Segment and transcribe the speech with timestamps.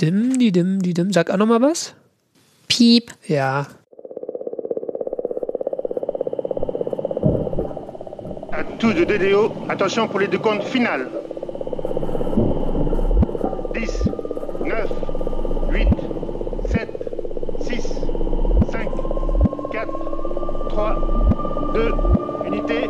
[0.00, 1.12] Dim, die dim, die dim.
[1.12, 1.94] Sag auch noch mal was?
[2.68, 3.12] Piep.
[3.28, 3.66] Ja.
[8.50, 11.06] À tous de DDO, attention pour les décomptes finales.
[13.74, 14.10] 10,
[14.64, 14.88] 9,
[15.70, 15.88] 8,
[16.68, 16.88] 7,
[17.60, 17.84] 6,
[18.70, 18.88] 5,
[19.70, 19.86] 4,
[20.68, 20.96] 3,
[21.74, 21.92] 2,
[22.46, 22.88] unité,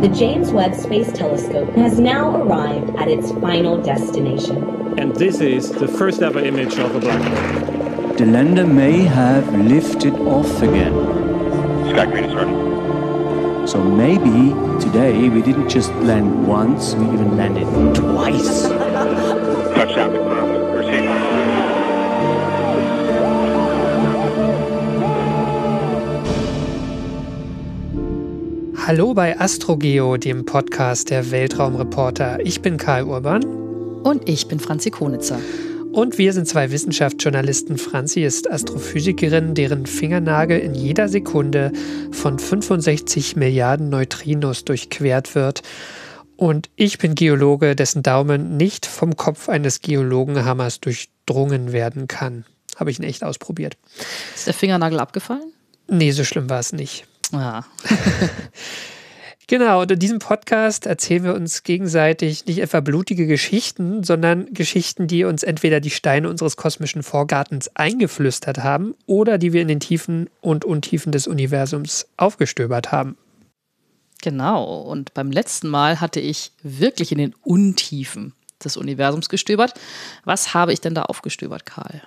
[0.00, 4.96] The James Webb Space Telescope has now arrived at its final destination.
[4.96, 8.12] And this is the first ever image of a black hole.
[8.14, 10.94] The lander may have lifted off again.
[11.90, 13.66] Sky Green is ready.
[13.66, 18.68] So maybe today we didn't just land once, we even landed twice.
[18.68, 20.47] Touchdown
[28.88, 32.38] Hallo bei Astrogeo, dem Podcast der Weltraumreporter.
[32.42, 33.44] Ich bin Karl Urban.
[33.44, 35.38] Und ich bin Franzi Konitzer.
[35.92, 37.76] Und wir sind zwei Wissenschaftsjournalisten.
[37.76, 41.70] Franzi ist Astrophysikerin, deren Fingernagel in jeder Sekunde
[42.12, 45.60] von 65 Milliarden Neutrinos durchquert wird.
[46.38, 52.46] Und ich bin Geologe, dessen Daumen nicht vom Kopf eines Geologenhammers durchdrungen werden kann.
[52.76, 53.76] Habe ich ihn echt ausprobiert.
[54.34, 55.52] Ist der Fingernagel abgefallen?
[55.88, 57.06] Nee, so schlimm war es nicht.
[57.32, 57.64] Ja.
[59.50, 65.06] Genau, und in diesem Podcast erzählen wir uns gegenseitig nicht etwa blutige Geschichten, sondern Geschichten,
[65.06, 69.80] die uns entweder die Steine unseres kosmischen Vorgartens eingeflüstert haben oder die wir in den
[69.80, 73.16] Tiefen und Untiefen des Universums aufgestöbert haben.
[74.20, 74.82] Genau.
[74.82, 79.72] Und beim letzten Mal hatte ich wirklich in den Untiefen des Universums gestöbert.
[80.24, 82.02] Was habe ich denn da aufgestöbert, Karl?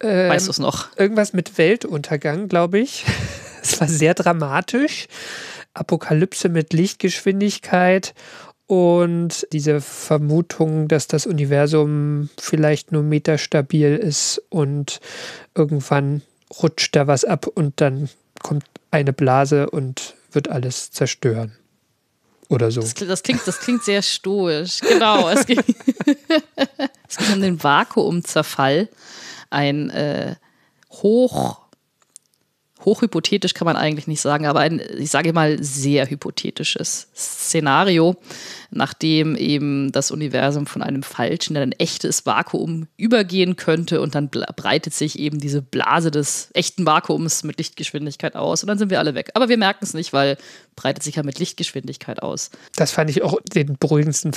[0.00, 0.88] Ähm, Weißt du es noch?
[0.96, 3.04] Irgendwas mit Weltuntergang, glaube ich.
[3.60, 5.08] Es war sehr dramatisch.
[5.74, 8.14] Apokalypse mit Lichtgeschwindigkeit
[8.66, 15.00] und diese Vermutung, dass das Universum vielleicht nur meterstabil ist und
[15.56, 16.22] irgendwann
[16.62, 18.08] rutscht da was ab und dann
[18.42, 21.52] kommt eine Blase und wird alles zerstören.
[22.48, 22.80] Oder so.
[22.80, 24.80] Das, klingt- das, klingt, das klingt sehr stoisch.
[24.80, 25.28] Genau.
[25.28, 25.60] Es ging,
[27.08, 28.88] es ging um den Vakuumzerfall.
[29.50, 30.36] Ein äh,
[30.90, 31.60] hoch,
[32.84, 38.16] hochhypothetisch kann man eigentlich nicht sagen, aber ein, ich sage mal, sehr hypothetisches Szenario,
[38.70, 44.30] nachdem eben das Universum von einem falschen in ein echtes Vakuum übergehen könnte und dann
[44.30, 49.00] breitet sich eben diese Blase des echten Vakuums mit Lichtgeschwindigkeit aus und dann sind wir
[49.00, 49.30] alle weg.
[49.34, 50.36] Aber wir merken es nicht, weil
[50.76, 52.50] breitet sich ja mit Lichtgeschwindigkeit aus.
[52.76, 54.32] Das fand ich auch den beruhigendsten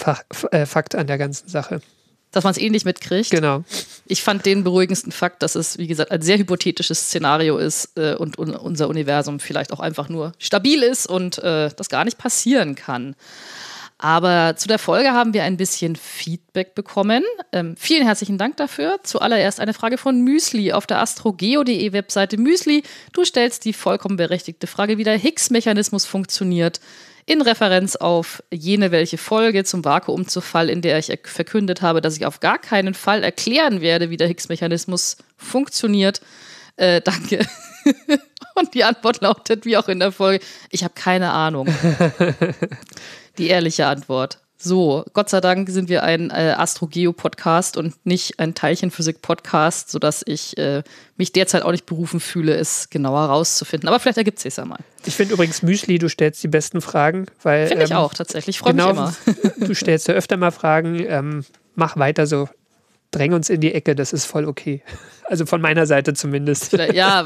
[0.52, 1.82] äh, Fakt an der ganzen Sache.
[2.32, 3.30] Dass man es ähnlich mitkriegt.
[3.30, 3.64] Genau.
[4.06, 8.16] Ich fand den beruhigendsten Fakt, dass es, wie gesagt, ein sehr hypothetisches Szenario ist äh,
[8.16, 12.18] und un unser Universum vielleicht auch einfach nur stabil ist und äh, das gar nicht
[12.18, 13.16] passieren kann.
[14.02, 17.24] Aber zu der Folge haben wir ein bisschen Feedback bekommen.
[17.52, 19.00] Ähm, vielen herzlichen Dank dafür.
[19.04, 22.38] Zuallererst eine Frage von Müsli auf der astrogeo.de Webseite.
[22.38, 22.82] Müsli,
[23.14, 26.82] du stellst die vollkommen berechtigte Frage, wie der Higgs-Mechanismus funktioniert.
[27.26, 32.18] In Referenz auf jene welche Folge zum Vakuumzerfall, in der ich er- verkündet habe, dass
[32.18, 36.22] ich auf gar keinen Fall erklären werde, wie der Higgs-Mechanismus funktioniert.
[36.78, 37.46] Äh, danke.
[38.56, 41.68] Und die Antwort lautet, wie auch in der Folge, ich habe keine Ahnung.
[43.38, 44.40] Die ehrliche Antwort.
[44.64, 50.56] So, Gott sei Dank sind wir ein äh, Astrogeo-Podcast und nicht ein Teilchenphysik-Podcast, sodass ich
[50.60, 50.84] äh,
[51.18, 53.90] mich derzeit auch nicht berufen fühle, es genauer rauszufinden.
[53.90, 54.78] Aber vielleicht ergibt es sich ja mal.
[55.06, 57.68] Ich finde übrigens, Müsli, du stellst die besten Fragen, weil.
[57.70, 58.58] Finde ich ähm, auch tatsächlich.
[58.58, 59.52] Ich freue genau, mich immer.
[59.68, 61.04] Du stellst ja öfter mal Fragen.
[61.08, 61.44] Ähm,
[61.74, 62.48] mach weiter so.
[63.10, 64.84] Dräng uns in die Ecke, das ist voll okay.
[65.26, 66.72] Also von meiner Seite zumindest.
[66.72, 67.24] Vielleicht- Ja,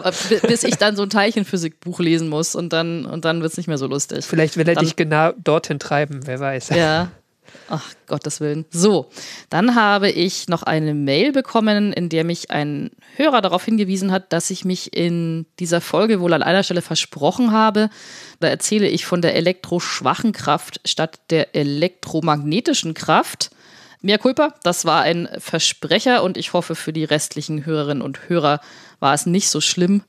[0.48, 3.66] bis ich dann so ein Teilchenphysik-Buch lesen muss und dann, und dann wird es nicht
[3.66, 4.24] mehr so lustig.
[4.26, 6.70] Vielleicht will er Dann- dich genau dorthin treiben, wer weiß.
[6.70, 7.10] Ja.
[7.70, 8.66] Ach, Gottes Willen.
[8.70, 9.10] So,
[9.50, 14.32] dann habe ich noch eine Mail bekommen, in der mich ein Hörer darauf hingewiesen hat,
[14.34, 17.90] dass ich mich in dieser Folge wohl an einer Stelle versprochen habe.
[18.40, 23.50] Da erzähle ich von der elektroschwachen Kraft statt der elektromagnetischen Kraft.
[24.02, 28.60] Mehr Culpa, das war ein Versprecher und ich hoffe, für die restlichen Hörerinnen und Hörer
[29.00, 30.04] war es nicht so schlimm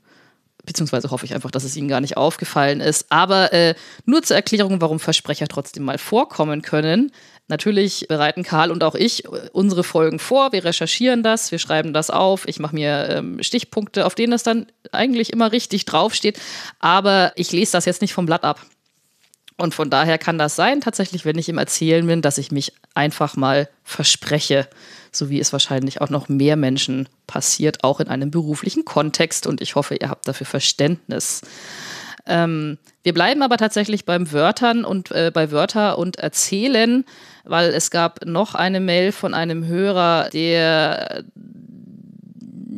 [0.67, 3.07] beziehungsweise hoffe ich einfach, dass es Ihnen gar nicht aufgefallen ist.
[3.09, 3.75] Aber äh,
[4.05, 7.13] nur zur Erklärung, warum Versprecher trotzdem mal vorkommen können.
[7.49, 10.53] Natürlich bereiten Karl und auch ich äh, unsere Folgen vor.
[10.53, 12.49] Wir recherchieren das, wir schreiben das auf.
[12.49, 16.41] Ich mache mir ähm, Stichpunkte, auf denen das dann eigentlich immer richtig draufsteht.
[16.81, 18.61] Aber ich lese das jetzt nicht vom Blatt ab.
[19.59, 22.75] Und von daher kann das sein, tatsächlich, wenn ich im Erzählen bin, dass ich mich
[22.95, 24.69] einfach mal verspreche,
[25.13, 29.47] so wie es wahrscheinlich auch noch mehr Menschen passiert, auch in einem beruflichen Kontext.
[29.47, 31.41] Und ich hoffe, ihr habt dafür Verständnis.
[32.27, 37.05] Ähm, wir bleiben aber tatsächlich beim Wörtern und äh, bei Wörter und Erzählen,
[37.45, 41.25] weil es gab noch eine Mail von einem Hörer, der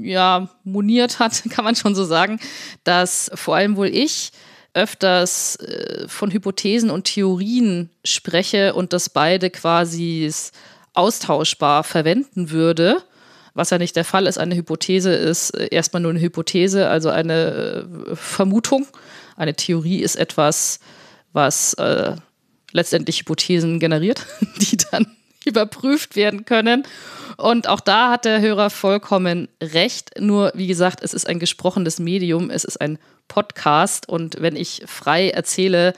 [0.03, 2.41] ja moniert hat, kann man schon so sagen,
[2.85, 4.33] dass vor allem wohl ich
[4.75, 10.31] öfters äh, von Hypothesen und Theorien spreche und das beide quasi
[10.93, 13.03] austauschbar verwenden würde
[13.59, 14.39] was ja nicht der Fall ist.
[14.39, 18.87] Eine Hypothese ist äh, erstmal nur eine Hypothese, also eine äh, Vermutung.
[19.39, 20.81] Eine Theorie ist etwas,
[21.33, 22.17] was äh,
[22.73, 24.27] letztendlich Hypothesen generiert,
[24.59, 25.07] die dann
[25.45, 26.83] überprüft werden können.
[27.37, 30.19] Und auch da hat der Hörer vollkommen recht.
[30.19, 32.99] Nur, wie gesagt, es ist ein gesprochenes Medium, es ist ein
[33.29, 34.09] Podcast.
[34.09, 35.93] Und wenn ich frei erzähle,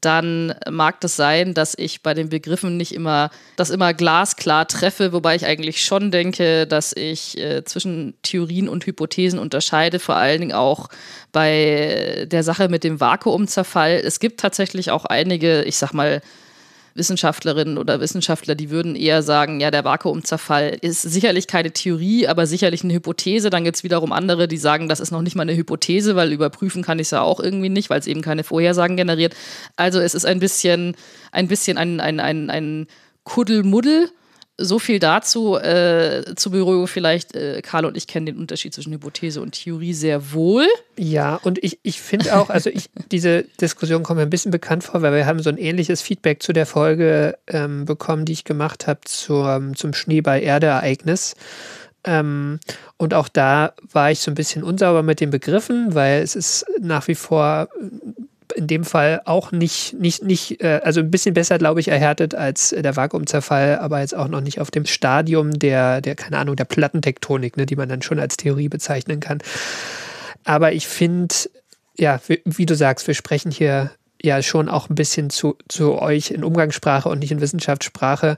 [0.00, 5.12] dann mag das sein, dass ich bei den Begriffen nicht immer das immer glasklar treffe,
[5.12, 10.40] wobei ich eigentlich schon denke, dass ich äh, zwischen Theorien und Hypothesen unterscheide, vor allen
[10.40, 10.88] Dingen auch
[11.32, 14.00] bei der Sache mit dem Vakuumzerfall.
[14.04, 16.20] Es gibt tatsächlich auch einige, ich sag mal,
[16.96, 22.46] Wissenschaftlerinnen oder Wissenschaftler, die würden eher sagen, ja, der Vakuumzerfall ist sicherlich keine Theorie, aber
[22.46, 23.50] sicherlich eine Hypothese.
[23.50, 26.32] Dann gibt es wiederum andere, die sagen, das ist noch nicht mal eine Hypothese, weil
[26.32, 29.34] überprüfen kann ich es ja auch irgendwie nicht, weil es eben keine Vorhersagen generiert.
[29.76, 30.96] Also es ist ein bisschen,
[31.32, 32.86] ein bisschen ein, ein, ein, ein
[33.24, 34.10] Kuddelmuddel
[34.58, 35.56] so viel dazu.
[35.56, 39.92] Äh, zur Beruhigung vielleicht, äh, Karl und ich kennen den Unterschied zwischen Hypothese und Theorie
[39.92, 40.66] sehr wohl.
[40.98, 44.84] Ja, und ich, ich finde auch, also ich, diese Diskussion kommt mir ein bisschen bekannt
[44.84, 48.44] vor, weil wir haben so ein ähnliches Feedback zu der Folge ähm, bekommen, die ich
[48.44, 51.34] gemacht habe zum, zum Schneeball-Erde-Ereignis.
[52.04, 52.60] Ähm,
[52.96, 56.64] und auch da war ich so ein bisschen unsauber mit den Begriffen, weil es ist
[56.80, 57.68] nach wie vor
[58.56, 62.34] in dem Fall auch nicht, nicht, nicht, äh, also ein bisschen besser, glaube ich, erhärtet
[62.34, 66.56] als der Vakuumzerfall, aber jetzt auch noch nicht auf dem Stadium der, der keine Ahnung,
[66.56, 69.38] der Plattentektonik, ne, die man dann schon als Theorie bezeichnen kann.
[70.44, 71.34] Aber ich finde,
[71.98, 73.90] ja, wie, wie, du sagst, wir sprechen hier
[74.22, 78.36] ja schon auch ein bisschen zu, zu euch in Umgangssprache und nicht in Wissenschaftssprache.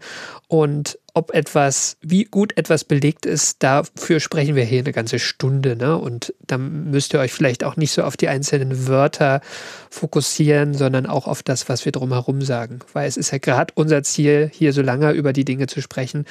[0.49, 5.75] Und ob etwas, wie gut etwas belegt ist, dafür sprechen wir hier eine ganze Stunde.
[5.75, 5.99] Ne?
[5.99, 9.41] Und dann müsst ihr euch vielleicht auch nicht so auf die einzelnen Wörter
[9.91, 12.79] fokussieren, sondern auch auf das, was wir drumherum sagen.
[12.93, 16.25] Weil es ist ja gerade unser Ziel, hier so lange über die Dinge zu sprechen,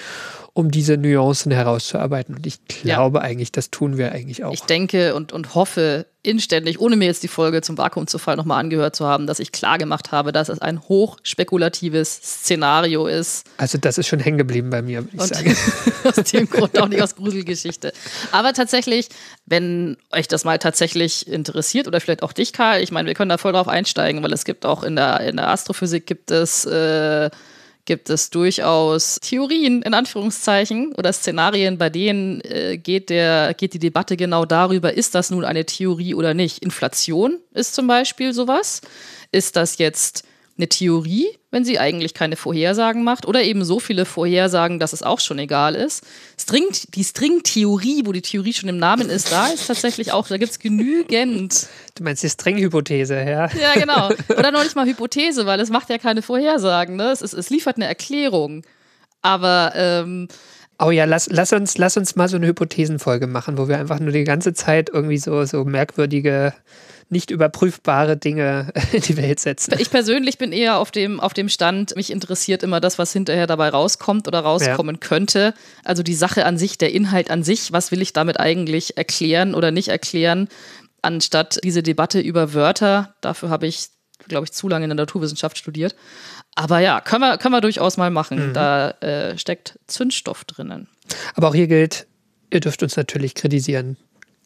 [0.57, 2.33] um diese Nuancen herauszuarbeiten.
[2.33, 3.23] Und ich glaube ja.
[3.23, 4.53] eigentlich, das tun wir eigentlich auch.
[4.53, 8.95] Ich denke und, und hoffe inständig, ohne mir jetzt die Folge zum Vakuumzufall nochmal angehört
[8.95, 13.45] zu haben, dass ich klar gemacht habe, dass es ein hochspekulatives Szenario ist.
[13.57, 15.55] Also das ist schon hängen geblieben bei mir, würde ich und sagen.
[16.05, 17.93] aus dem Grund auch nicht aus Gruselgeschichte.
[18.31, 19.09] Aber tatsächlich,
[19.45, 23.29] wenn euch das mal tatsächlich interessiert oder vielleicht auch dich, Karl, ich meine, wir können
[23.29, 26.65] da voll drauf einsteigen, weil es gibt auch in der, in der Astrophysik gibt es
[26.65, 27.29] äh,
[27.87, 33.79] gibt es durchaus Theorien in Anführungszeichen oder Szenarien, bei denen äh, geht, der, geht die
[33.79, 36.59] Debatte genau darüber, ist das nun eine Theorie oder nicht.
[36.59, 38.81] Inflation ist zum Beispiel sowas.
[39.31, 40.26] Ist das jetzt
[40.57, 45.03] eine Theorie, wenn sie eigentlich keine Vorhersagen macht oder eben so viele Vorhersagen, dass es
[45.03, 46.03] auch schon egal ist.
[46.39, 46.65] String,
[46.95, 50.51] die String-Theorie, wo die Theorie schon im Namen ist, da ist tatsächlich auch, da gibt
[50.51, 51.67] es genügend.
[51.95, 53.49] Du meinst die String-Hypothese, ja?
[53.53, 54.09] Ja, genau.
[54.37, 56.95] Oder noch nicht mal Hypothese, weil es macht ja keine Vorhersagen.
[56.95, 57.11] Ne?
[57.11, 58.63] Es, ist, es liefert eine Erklärung.
[59.21, 60.27] Aber ähm,
[60.79, 63.99] Oh ja, lass, lass, uns, lass uns mal so eine Hypothesenfolge machen, wo wir einfach
[63.99, 66.53] nur die ganze Zeit irgendwie so, so merkwürdige
[67.09, 69.75] nicht überprüfbare Dinge in die Welt setzen.
[69.79, 73.47] Ich persönlich bin eher auf dem, auf dem Stand, mich interessiert immer das, was hinterher
[73.47, 74.99] dabei rauskommt oder rauskommen ja.
[74.99, 75.53] könnte.
[75.83, 79.55] Also die Sache an sich, der Inhalt an sich, was will ich damit eigentlich erklären
[79.55, 80.49] oder nicht erklären,
[81.01, 83.15] anstatt diese Debatte über Wörter.
[83.21, 83.87] Dafür habe ich,
[84.27, 85.95] glaube ich, zu lange in der Naturwissenschaft studiert.
[86.55, 88.49] Aber ja, können wir, können wir durchaus mal machen.
[88.49, 88.53] Mhm.
[88.53, 90.89] Da äh, steckt Zündstoff drinnen.
[91.35, 92.07] Aber auch hier gilt,
[92.49, 93.97] ihr dürft uns natürlich kritisieren.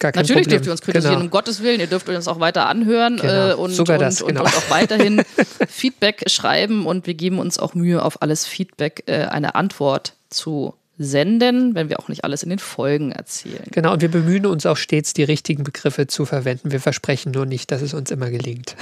[0.02, 0.58] Gar kein Natürlich Problem.
[0.58, 1.26] dürft ihr uns kritisieren, genau.
[1.26, 1.80] um Gottes Willen.
[1.80, 3.50] Ihr dürft uns auch weiter anhören genau.
[3.52, 4.42] äh, und, Sogar und, das, genau.
[4.42, 5.22] und, auch weiterhin
[5.70, 6.88] Feedback schreiben.
[6.88, 11.90] Und wir geben uns auch Mühe, auf alles Feedback äh, eine Antwort zu senden, wenn
[11.90, 13.64] wir auch nicht alles in den Folgen erzählen.
[13.70, 16.72] Genau, und wir bemühen uns auch stets, die richtigen Begriffe zu verwenden.
[16.72, 18.76] Wir versprechen nur nicht, dass es uns immer gelingt.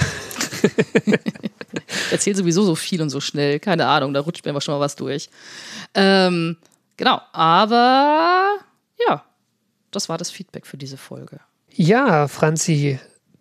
[1.04, 3.60] ich erzähle sowieso so viel und so schnell.
[3.60, 5.28] Keine Ahnung, da rutscht mir aber schon mal was durch.
[5.94, 6.56] Ähm,
[6.96, 8.56] genau, aber
[9.06, 9.22] ja,
[9.90, 11.40] das war das Feedback für diese Folge.
[11.72, 12.98] Ja, Franzi,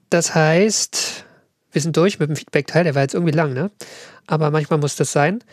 [0.09, 1.25] das heißt,
[1.71, 3.71] wir sind durch mit dem Feedback-Teil, der war jetzt irgendwie lang, ne?
[4.27, 5.43] Aber manchmal muss das sein.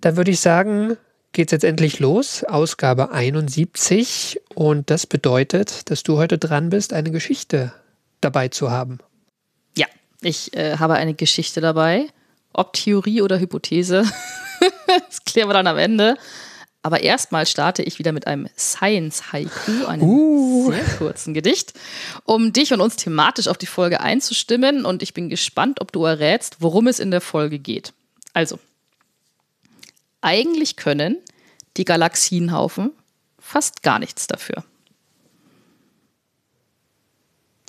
[0.00, 0.96] Dann würde ich sagen,
[1.32, 4.40] geht es jetzt endlich los, Ausgabe 71.
[4.54, 7.72] Und das bedeutet, dass du heute dran bist, eine Geschichte
[8.20, 8.98] dabei zu haben.
[9.76, 9.86] Ja,
[10.20, 12.06] ich äh, habe eine Geschichte dabei.
[12.52, 14.04] Ob Theorie oder Hypothese,
[15.08, 16.16] das klären wir dann am Ende.
[16.84, 21.72] Aber erstmal starte ich wieder mit einem Science-Haiku, einem sehr kurzen Gedicht,
[22.24, 24.84] um dich und uns thematisch auf die Folge einzustimmen.
[24.84, 27.94] Und ich bin gespannt, ob du errätst, worum es in der Folge geht.
[28.34, 28.58] Also,
[30.20, 31.16] eigentlich können
[31.78, 32.92] die Galaxienhaufen
[33.38, 34.62] fast gar nichts dafür.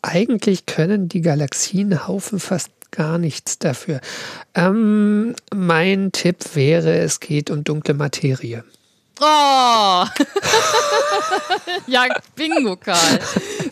[0.01, 4.01] Eigentlich können die Galaxienhaufen fast gar nichts dafür.
[4.55, 8.65] Ähm, mein Tipp wäre, es geht um dunkle Materie.
[9.21, 10.05] Oh!
[11.87, 12.05] ja,
[12.35, 13.19] Bingo, Karl.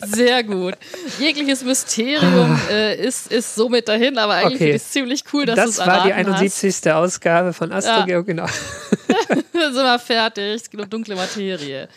[0.06, 0.74] Sehr gut.
[1.18, 4.58] Jegliches Mysterium äh, ist, ist somit dahin, aber eigentlich Okay.
[4.58, 6.92] finde ich es ziemlich cool, dass du es Das war die erraten 71.
[6.92, 8.44] Ausgabe von Astrogeo, genau.
[8.44, 8.60] hast.
[9.52, 10.54] Dann sind wir fertig.
[10.54, 11.88] Es geht um dunkle Materie.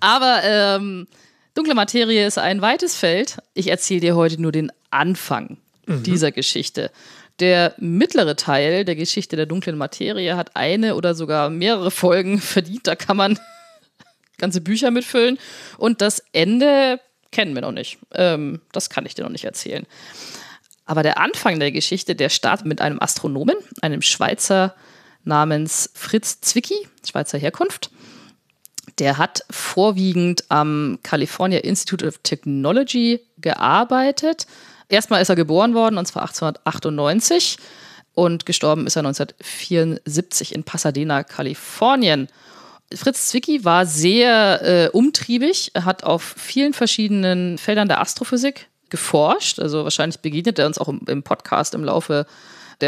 [0.00, 1.06] Aber ähm,
[1.54, 3.38] dunkle Materie ist ein weites Feld.
[3.54, 6.90] Ich erzähle dir heute nur den Anfang dieser Geschichte.
[7.40, 12.86] Der mittlere Teil der Geschichte der dunklen Materie hat eine oder sogar mehrere Folgen verdient.
[12.86, 13.38] Da kann man
[14.38, 15.38] ganze Bücher mitfüllen.
[15.78, 17.00] Und das Ende
[17.32, 17.98] kennen wir noch nicht.
[18.12, 19.86] Ähm, das kann ich dir noch nicht erzählen.
[20.84, 24.74] Aber der Anfang der Geschichte, der startet mit einem Astronomen, einem Schweizer
[25.24, 27.90] namens Fritz Zwicky, Schweizer Herkunft.
[28.98, 34.46] Der hat vorwiegend am California Institute of Technology gearbeitet.
[34.90, 37.58] Erstmal ist er geboren worden, und zwar 1898.
[38.14, 42.28] Und gestorben ist er 1974 in Pasadena, Kalifornien.
[42.92, 49.60] Fritz Zwicky war sehr äh, umtriebig, hat auf vielen verschiedenen Feldern der Astrophysik geforscht.
[49.60, 52.26] Also wahrscheinlich begegnet er uns auch im, im Podcast im Laufe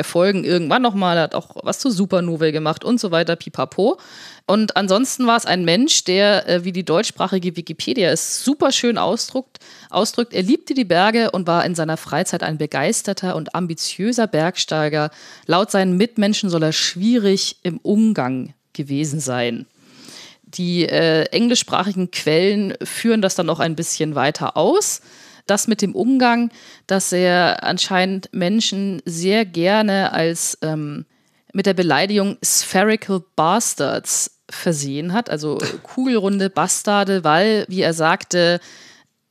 [0.05, 1.19] Folgen irgendwann nochmal.
[1.19, 3.99] Hat auch was zu Supernovae gemacht und so weiter, pipapo.
[4.47, 8.99] Und ansonsten war es ein Mensch, der, äh, wie die deutschsprachige Wikipedia es super schön
[8.99, 9.59] ausdruckt,
[9.91, 15.11] ausdrückt, er liebte die Berge und war in seiner Freizeit ein begeisterter und ambitiöser Bergsteiger.
[15.47, 19.67] Laut seinen Mitmenschen soll er schwierig im Umgang gewesen sein.
[20.45, 25.01] Die äh, englischsprachigen Quellen führen das dann noch ein bisschen weiter aus.
[25.47, 26.51] Das mit dem Umgang,
[26.87, 31.05] dass er anscheinend Menschen sehr gerne als ähm,
[31.53, 38.61] mit der Beleidigung Spherical Bastards versehen hat, also kugelrunde Bastarde, weil, wie er sagte,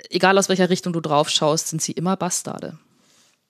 [0.10, 2.78] egal aus welcher Richtung du drauf schaust, sind sie immer Bastarde.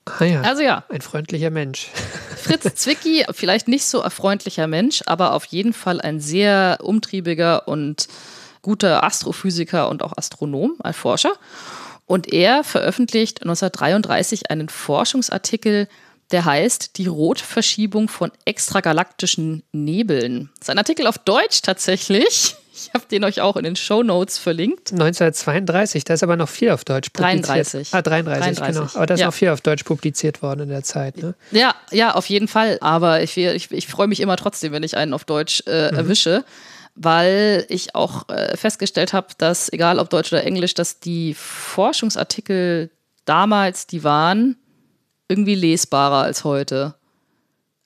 [0.06, 1.90] Ah ja, Also ja, ein freundlicher Mensch.
[2.38, 7.68] Fritz Zwicky, vielleicht nicht so ein freundlicher Mensch, aber auf jeden Fall ein sehr umtriebiger
[7.68, 8.08] und
[8.62, 11.34] guter Astrophysiker und auch Astronom, ein Forscher.
[12.12, 15.88] Und er veröffentlicht 1933 einen Forschungsartikel,
[16.32, 20.50] der heißt Die Rotverschiebung von extragalaktischen Nebeln.
[20.60, 22.58] Das ist ein Artikel auf Deutsch tatsächlich.
[22.74, 24.92] Ich habe den euch auch in den Show Notes verlinkt.
[24.92, 27.48] 1932, da ist aber noch viel auf Deutsch publiziert.
[27.48, 27.94] 33.
[27.94, 28.90] Ah, 33, 33, genau.
[28.94, 29.26] Aber da ist ja.
[29.28, 31.16] noch viel auf Deutsch publiziert worden in der Zeit.
[31.18, 31.36] Ne?
[31.52, 32.78] Ja, ja, auf jeden Fall.
[32.82, 36.44] Aber ich, ich, ich freue mich immer trotzdem, wenn ich einen auf Deutsch äh, erwische,
[36.96, 42.92] weil ich auch äh, festgestellt habe, dass, egal ob Deutsch oder Englisch, dass die Forschungsartikel
[43.26, 44.58] damals, die waren
[45.28, 46.96] irgendwie lesbarer als heute.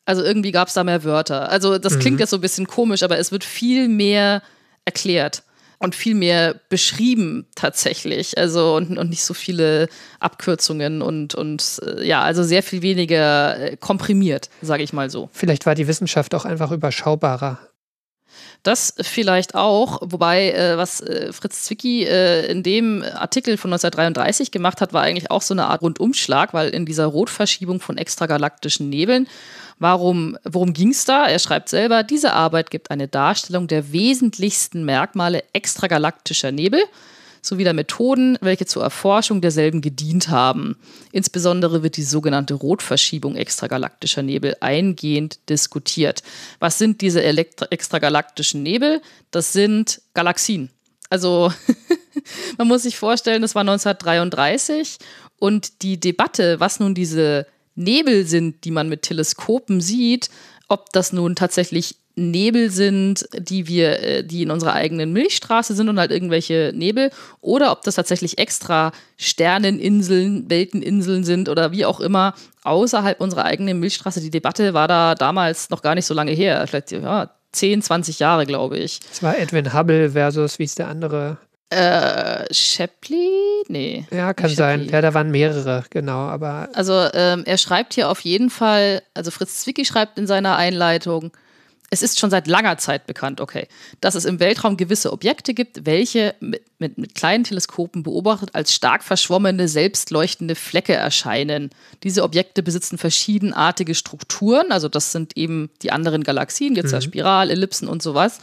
[0.05, 1.49] Also irgendwie gab es da mehr Wörter.
[1.49, 4.41] Also das klingt jetzt so ein bisschen komisch, aber es wird viel mehr
[4.85, 5.43] erklärt
[5.79, 8.37] und viel mehr beschrieben tatsächlich.
[8.37, 9.87] Also und, und nicht so viele
[10.19, 15.29] Abkürzungen und, und äh, ja, also sehr viel weniger äh, komprimiert, sage ich mal so.
[15.33, 17.59] Vielleicht war die Wissenschaft auch einfach überschaubarer.
[18.63, 24.51] Das vielleicht auch, wobei äh, was äh, Fritz Zwicky äh, in dem Artikel von 1933
[24.51, 28.89] gemacht hat, war eigentlich auch so eine Art Rundumschlag, weil in dieser Rotverschiebung von extragalaktischen
[28.89, 29.27] Nebeln,
[29.79, 31.27] warum, worum ging es da?
[31.27, 36.81] Er schreibt selber, diese Arbeit gibt eine Darstellung der wesentlichsten Merkmale extragalaktischer Nebel
[37.47, 40.77] sowie der Methoden, welche zur Erforschung derselben gedient haben.
[41.11, 46.23] Insbesondere wird die sogenannte Rotverschiebung extragalaktischer Nebel eingehend diskutiert.
[46.59, 49.01] Was sind diese extragalaktischen Nebel?
[49.31, 50.69] Das sind Galaxien.
[51.09, 51.51] Also
[52.57, 54.97] man muss sich vorstellen, das war 1933
[55.37, 60.29] und die Debatte, was nun diese Nebel sind, die man mit Teleskopen sieht,
[60.67, 65.89] ob das nun tatsächlich Nebel sind, die wir, äh, die in unserer eigenen Milchstraße sind
[65.89, 71.99] und halt irgendwelche Nebel, oder ob das tatsächlich extra Sterneninseln, Welteninseln sind oder wie auch
[71.99, 74.21] immer außerhalb unserer eigenen Milchstraße.
[74.21, 78.19] Die Debatte war da damals noch gar nicht so lange her, vielleicht ja, 10, 20
[78.19, 78.99] Jahre, glaube ich.
[79.11, 81.37] Es war Edwin Hubble versus, wie ist der andere?
[81.69, 83.63] Äh, Shapley?
[83.67, 84.05] Nee.
[84.11, 84.87] Ja, kann sein.
[84.89, 86.19] Ja, da waren mehrere, genau.
[86.19, 90.57] Aber Also ähm, er schreibt hier auf jeden Fall, also Fritz Zwicky schreibt in seiner
[90.57, 91.31] Einleitung,
[91.91, 93.67] es ist schon seit langer Zeit bekannt, okay,
[94.01, 98.73] dass es im Weltraum gewisse Objekte gibt, welche mit, mit, mit kleinen Teleskopen beobachtet als
[98.73, 101.69] stark verschwommene, selbstleuchtende Flecke erscheinen.
[102.03, 107.01] Diese Objekte besitzen verschiedenartige Strukturen, also das sind eben die anderen Galaxien, gibt es ja
[107.01, 108.39] Spiral, Ellipsen und sowas.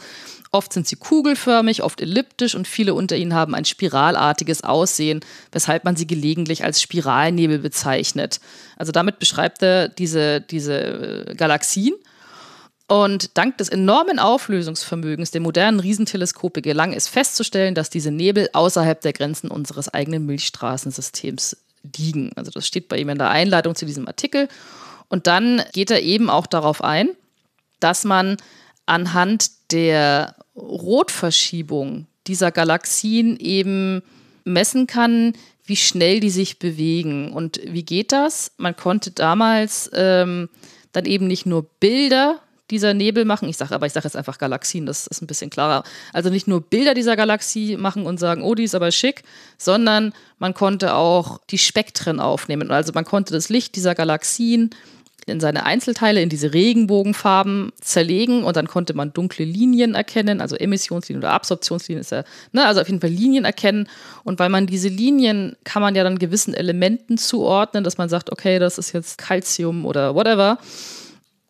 [0.51, 5.21] Oft sind sie kugelförmig, oft elliptisch und viele unter ihnen haben ein spiralartiges Aussehen,
[5.51, 8.39] weshalb man sie gelegentlich als Spiralnebel bezeichnet.
[8.77, 11.95] Also damit beschreibt er diese, diese äh, Galaxien.
[12.87, 18.99] Und dank des enormen Auflösungsvermögens der modernen Riesenteleskope gelang es festzustellen, dass diese Nebel außerhalb
[19.01, 21.57] der Grenzen unseres eigenen Milchstraßensystems
[21.97, 22.31] liegen.
[22.35, 24.47] Also das steht bei ihm in der Einleitung zu diesem Artikel.
[25.07, 27.09] Und dann geht er eben auch darauf ein,
[27.79, 28.37] dass man
[28.85, 34.01] anhand der Rotverschiebung dieser Galaxien eben
[34.43, 35.33] messen kann,
[35.65, 37.31] wie schnell die sich bewegen.
[37.31, 38.51] Und wie geht das?
[38.57, 40.49] Man konnte damals ähm,
[40.91, 42.39] dann eben nicht nur Bilder
[42.73, 45.49] dieser Nebel machen, ich sage aber, ich sage jetzt einfach Galaxien, das ist ein bisschen
[45.49, 45.83] klarer.
[46.11, 49.23] Also nicht nur Bilder dieser Galaxie machen und sagen, oh, die ist aber schick,
[49.57, 52.71] sondern man konnte auch die Spektren aufnehmen.
[52.71, 54.71] Also man konnte das Licht dieser Galaxien
[55.25, 60.55] in seine Einzelteile, in diese Regenbogenfarben zerlegen und dann konnte man dunkle Linien erkennen, also
[60.55, 63.87] Emissionslinien oder Absorptionslinien ist ja, ne, also auf jeden Fall Linien erkennen.
[64.23, 68.31] Und weil man diese Linien kann man ja dann gewissen Elementen zuordnen, dass man sagt,
[68.31, 70.57] okay, das ist jetzt Calcium oder whatever.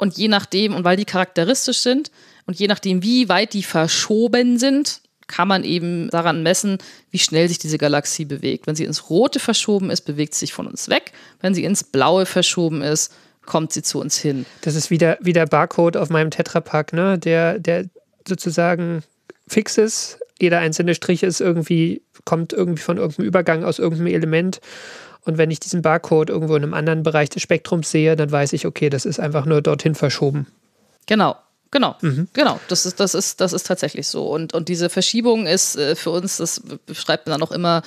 [0.04, 2.12] Und je nachdem, und weil die charakteristisch sind
[2.46, 6.80] und je nachdem, wie weit die verschoben sind, kann man eben daran messen,
[7.10, 8.68] wie schnell sich diese Galaxie bewegt.
[8.68, 11.14] Wenn sie ins Rote verschoben ist, bewegt sie sich von uns weg.
[11.40, 13.14] Wenn sie ins Blaue verschoben ist,
[13.46, 14.46] kommt sie zu uns hin.
[14.60, 17.18] Das ist wieder, wie der Barcode auf meinem Tetrapack, ne?
[17.18, 17.86] der, der
[18.28, 19.04] sozusagen
[19.48, 20.20] fix ist.
[20.38, 24.60] Jeder einzelne Strich ist irgendwie, kommt irgendwie von irgendeinem Übergang aus irgendeinem Element.
[25.26, 28.54] Und wenn ich diesen Barcode irgendwo in einem anderen Bereich des Spektrums sehe, dann weiß
[28.54, 30.48] ich, okay, das ist einfach nur dorthin verschoben.
[31.06, 31.36] Genau.
[31.74, 32.28] Genau, mhm.
[32.34, 32.60] genau.
[32.68, 34.28] Das ist, das ist, das ist tatsächlich so.
[34.28, 37.82] Und, und diese Verschiebung ist äh, für uns, das beschreibt man dann auch immer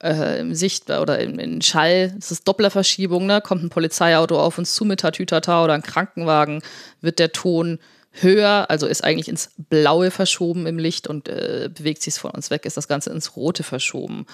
[0.00, 3.40] äh, im Sicht oder in, in Schall, das ist Dopplerverschiebung, ne?
[3.40, 6.62] Kommt ein Polizeiauto auf uns zu mit Tatütata oder ein Krankenwagen,
[7.00, 7.80] wird der Ton
[8.12, 12.50] höher, also ist eigentlich ins Blaue verschoben im Licht und äh, bewegt sich von uns
[12.50, 14.26] weg, ist das Ganze ins Rote verschoben.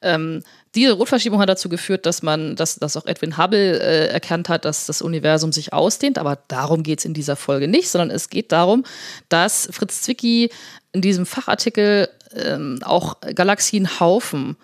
[0.00, 0.42] Ähm,
[0.74, 4.64] diese Rotverschiebung hat dazu geführt, dass man, dass, dass auch Edwin Hubble äh, erkannt hat,
[4.64, 8.28] dass das Universum sich ausdehnt, aber darum geht es in dieser Folge nicht, sondern es
[8.30, 8.84] geht darum,
[9.28, 10.50] dass Fritz Zwicky
[10.92, 14.56] in diesem Fachartikel ähm, auch Galaxienhaufen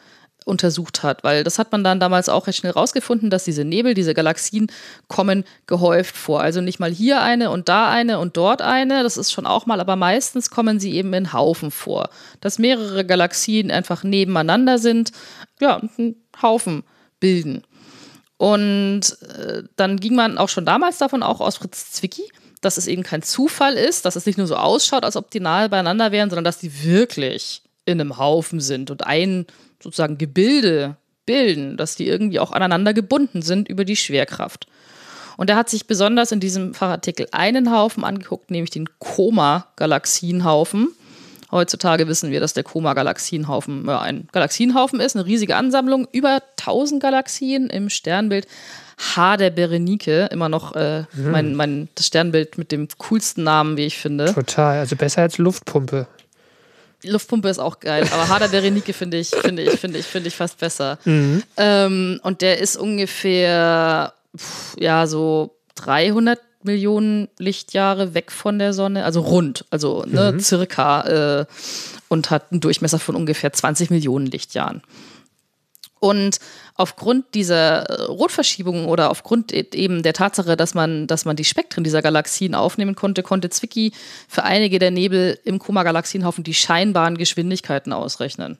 [0.51, 3.95] untersucht hat, weil das hat man dann damals auch recht schnell rausgefunden, dass diese Nebel,
[3.95, 4.71] diese Galaxien
[5.09, 6.43] kommen gehäuft vor.
[6.43, 9.65] Also nicht mal hier eine und da eine und dort eine, das ist schon auch
[9.65, 12.11] mal, aber meistens kommen sie eben in Haufen vor.
[12.41, 15.13] Dass mehrere Galaxien einfach nebeneinander sind,
[15.61, 16.83] ja, einen Haufen
[17.21, 17.63] bilden.
[18.37, 22.25] Und äh, dann ging man auch schon damals davon, auch aus Fritz Zwicky,
[22.61, 25.41] dass es eben kein Zufall ist, dass es nicht nur so ausschaut, als ob die
[25.41, 29.47] nahe beieinander wären, sondern dass die wirklich in einem Haufen sind und ein
[29.83, 34.67] sozusagen Gebilde bilden, dass die irgendwie auch aneinander gebunden sind über die Schwerkraft.
[35.37, 40.89] Und er hat sich besonders in diesem Fachartikel einen Haufen angeguckt, nämlich den Koma-Galaxienhaufen.
[41.51, 47.71] Heutzutage wissen wir, dass der Koma-Galaxienhaufen ein Galaxienhaufen ist, eine riesige Ansammlung, über 1000 Galaxien
[47.71, 48.47] im Sternbild
[48.99, 51.31] H der Berenike, immer noch äh, mhm.
[51.31, 54.35] mein, mein, das Sternbild mit dem coolsten Namen, wie ich finde.
[54.35, 56.07] Total, also besser als Luftpumpe.
[57.05, 60.35] Luftpumpe ist auch geil, aber Hader Berenike finde ich, finde ich, finde ich, finde ich
[60.35, 60.99] fast besser.
[61.05, 61.43] Mhm.
[61.57, 64.13] Ähm, und der ist ungefähr,
[64.79, 70.41] ja, so 300 Millionen Lichtjahre weg von der Sonne, also rund, also ne, mhm.
[70.41, 71.47] circa, äh,
[72.09, 74.83] und hat einen Durchmesser von ungefähr 20 Millionen Lichtjahren.
[76.01, 76.39] Und
[76.77, 81.45] aufgrund dieser äh, Rotverschiebung oder aufgrund e-, eben der Tatsache, dass man, dass man die
[81.45, 83.93] Spektren dieser Galaxien aufnehmen konnte, konnte Zwicky
[84.27, 88.59] für einige der Nebel im Koma-Galaxienhaufen die scheinbaren Geschwindigkeiten ausrechnen.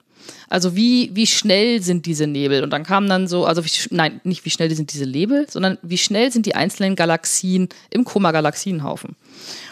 [0.49, 2.63] Also wie, wie schnell sind diese Nebel?
[2.63, 5.79] Und dann kam dann so, also wie, nein, nicht wie schnell sind diese Nebel, sondern
[5.81, 9.15] wie schnell sind die einzelnen Galaxien im Koma-Galaxienhaufen.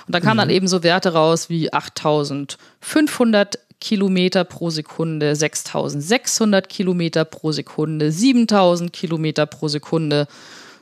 [0.08, 0.40] Und dann kamen mhm.
[0.40, 8.92] dann eben so Werte raus wie 8500 Kilometer pro Sekunde, 6600 Kilometer pro Sekunde, 7000
[8.92, 10.28] Kilometer pro Sekunde,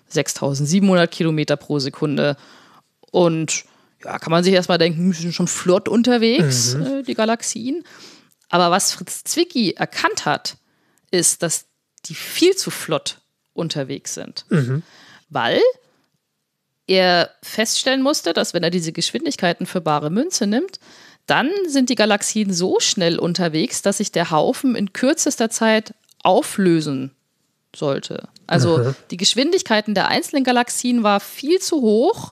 [0.09, 2.37] 6700 Kilometer pro Sekunde.
[3.11, 3.65] Und
[4.03, 6.85] ja, kann man sich erstmal denken, wir sind schon flott unterwegs, mhm.
[6.85, 7.83] äh, die Galaxien.
[8.49, 10.57] Aber was Fritz Zwicky erkannt hat,
[11.11, 11.65] ist, dass
[12.05, 13.19] die viel zu flott
[13.53, 14.45] unterwegs sind.
[14.49, 14.83] Mhm.
[15.29, 15.61] Weil
[16.87, 20.79] er feststellen musste, dass wenn er diese Geschwindigkeiten für bare Münze nimmt,
[21.27, 27.11] dann sind die Galaxien so schnell unterwegs, dass sich der Haufen in kürzester Zeit auflösen
[27.75, 28.29] sollte.
[28.47, 28.95] Also mhm.
[29.11, 32.31] die Geschwindigkeiten der einzelnen Galaxien war viel zu hoch,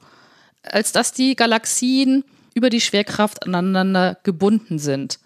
[0.64, 5.20] als dass die Galaxien über die Schwerkraft aneinander gebunden sind.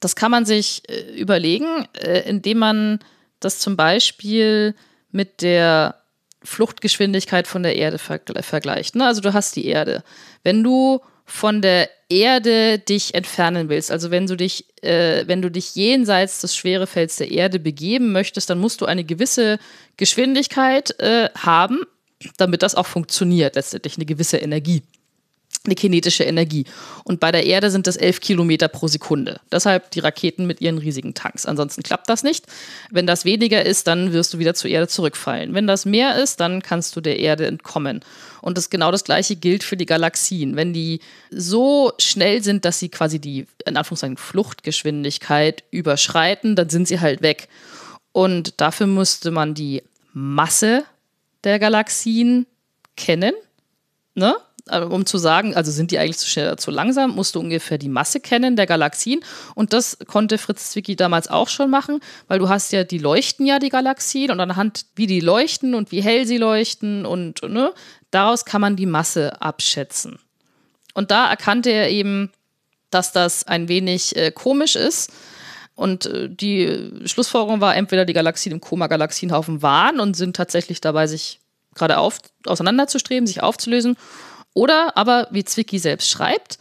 [0.00, 2.98] Das kann man sich äh, überlegen, äh, indem man
[3.40, 4.74] das zum Beispiel
[5.12, 6.00] mit der
[6.42, 8.96] Fluchtgeschwindigkeit von der Erde vergleicht.
[8.96, 9.06] Ne?
[9.06, 10.02] Also du hast die Erde.
[10.42, 15.50] Wenn du von der Erde dich entfernen willst, also wenn du dich, äh, wenn du
[15.50, 19.58] dich jenseits des Schwerefelds der Erde begeben möchtest, dann musst du eine gewisse
[19.96, 21.80] Geschwindigkeit äh, haben,
[22.36, 24.82] damit das auch funktioniert, letztendlich eine gewisse Energie
[25.64, 26.66] eine kinetische Energie.
[27.04, 29.40] Und bei der Erde sind das 11 Kilometer pro Sekunde.
[29.50, 31.46] Deshalb die Raketen mit ihren riesigen Tanks.
[31.46, 32.46] Ansonsten klappt das nicht.
[32.90, 35.54] Wenn das weniger ist, dann wirst du wieder zur Erde zurückfallen.
[35.54, 38.00] Wenn das mehr ist, dann kannst du der Erde entkommen.
[38.44, 40.54] Und das genau das gleiche gilt für die Galaxien.
[40.54, 46.86] Wenn die so schnell sind, dass sie quasi die, in Anführungszeichen, Fluchtgeschwindigkeit überschreiten, dann sind
[46.86, 47.48] sie halt weg.
[48.12, 50.84] Und dafür musste man die Masse
[51.42, 52.46] der Galaxien
[52.96, 53.32] kennen.
[54.14, 54.36] Ne?
[54.66, 57.40] Äh, um zu sagen, also sind die eigentlich zu schnell oder zu langsam, musst du
[57.40, 59.20] ungefähr die Masse kennen der Galaxien.
[59.54, 63.46] Und das konnte Fritz Zwicky damals auch schon machen, weil du hast ja, die leuchten
[63.46, 67.72] ja die Galaxien und anhand, wie die leuchten und wie hell sie leuchten und ne,
[68.14, 70.18] daraus kann man die Masse abschätzen.
[70.94, 72.30] Und da erkannte er eben,
[72.90, 75.12] dass das ein wenig äh, komisch ist.
[75.74, 81.08] Und äh, die Schlussfolgerung war, entweder die Galaxien im Koma-Galaxienhaufen waren und sind tatsächlich dabei,
[81.08, 81.40] sich
[81.74, 83.96] gerade auf, auseinanderzustreben, sich aufzulösen.
[84.54, 86.58] Oder aber, wie Zwicky selbst schreibt,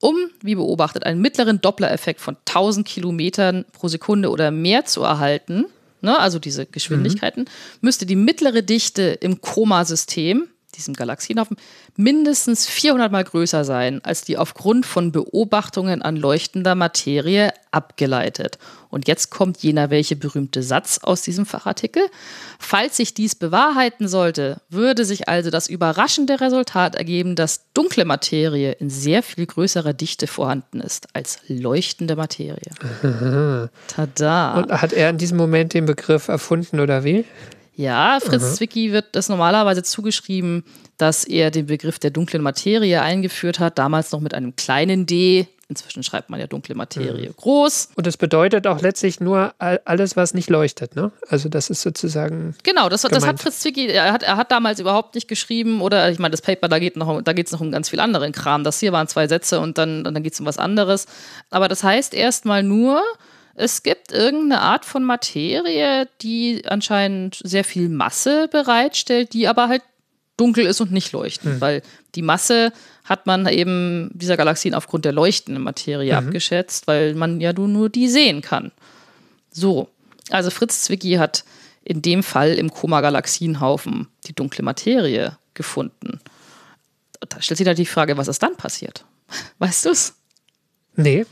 [0.00, 5.66] um, wie beobachtet, einen mittleren Doppler-Effekt von 1000 Kilometern pro Sekunde oder mehr zu erhalten,
[6.00, 7.48] ne, also diese Geschwindigkeiten, mhm.
[7.82, 11.56] müsste die mittlere Dichte im Komasystem diesem Galaxienhaufen,
[11.96, 18.58] mindestens 400 mal größer sein als die aufgrund von Beobachtungen an leuchtender Materie abgeleitet.
[18.90, 22.04] Und jetzt kommt jener welche berühmte Satz aus diesem Fachartikel.
[22.60, 28.70] Falls sich dies bewahrheiten sollte, würde sich also das überraschende Resultat ergeben, dass dunkle Materie
[28.72, 32.70] in sehr viel größerer Dichte vorhanden ist als leuchtende Materie.
[33.88, 34.58] Tada.
[34.58, 37.24] Und hat er in diesem Moment den Begriff erfunden oder wie?
[37.76, 38.54] Ja, Fritz mhm.
[38.54, 40.64] Zwicky wird das normalerweise zugeschrieben,
[40.96, 45.48] dass er den Begriff der dunklen Materie eingeführt hat, damals noch mit einem kleinen d.
[45.68, 47.36] Inzwischen schreibt man ja dunkle Materie mhm.
[47.36, 47.88] groß.
[47.96, 51.10] Und das bedeutet auch letztlich nur alles, was nicht leuchtet, ne?
[51.28, 52.54] Also das ist sozusagen.
[52.62, 56.10] Genau, das, das hat Fritz Zwicky, er hat, er hat damals überhaupt nicht geschrieben, oder
[56.10, 58.32] ich meine, das Paper, da geht noch, da geht es noch um ganz viel anderen
[58.32, 58.62] Kram.
[58.62, 61.06] Das hier waren zwei Sätze und dann, dann geht es um was anderes.
[61.50, 63.02] Aber das heißt erstmal nur,
[63.54, 69.82] es gibt irgendeine Art von Materie, die anscheinend sehr viel Masse bereitstellt, die aber halt
[70.36, 71.60] dunkel ist und nicht leuchtend, mhm.
[71.60, 71.82] weil
[72.14, 72.72] die Masse
[73.04, 76.26] hat man eben dieser Galaxien aufgrund der leuchtenden Materie mhm.
[76.26, 78.72] abgeschätzt, weil man ja nur die sehen kann.
[79.50, 79.88] So,
[80.30, 81.44] also Fritz Zwicky hat
[81.84, 86.18] in dem Fall im Koma-Galaxienhaufen die dunkle Materie gefunden.
[87.20, 89.04] Da stellt sich da die Frage, was ist dann passiert?
[89.58, 90.14] Weißt du es?
[90.96, 91.26] Nee.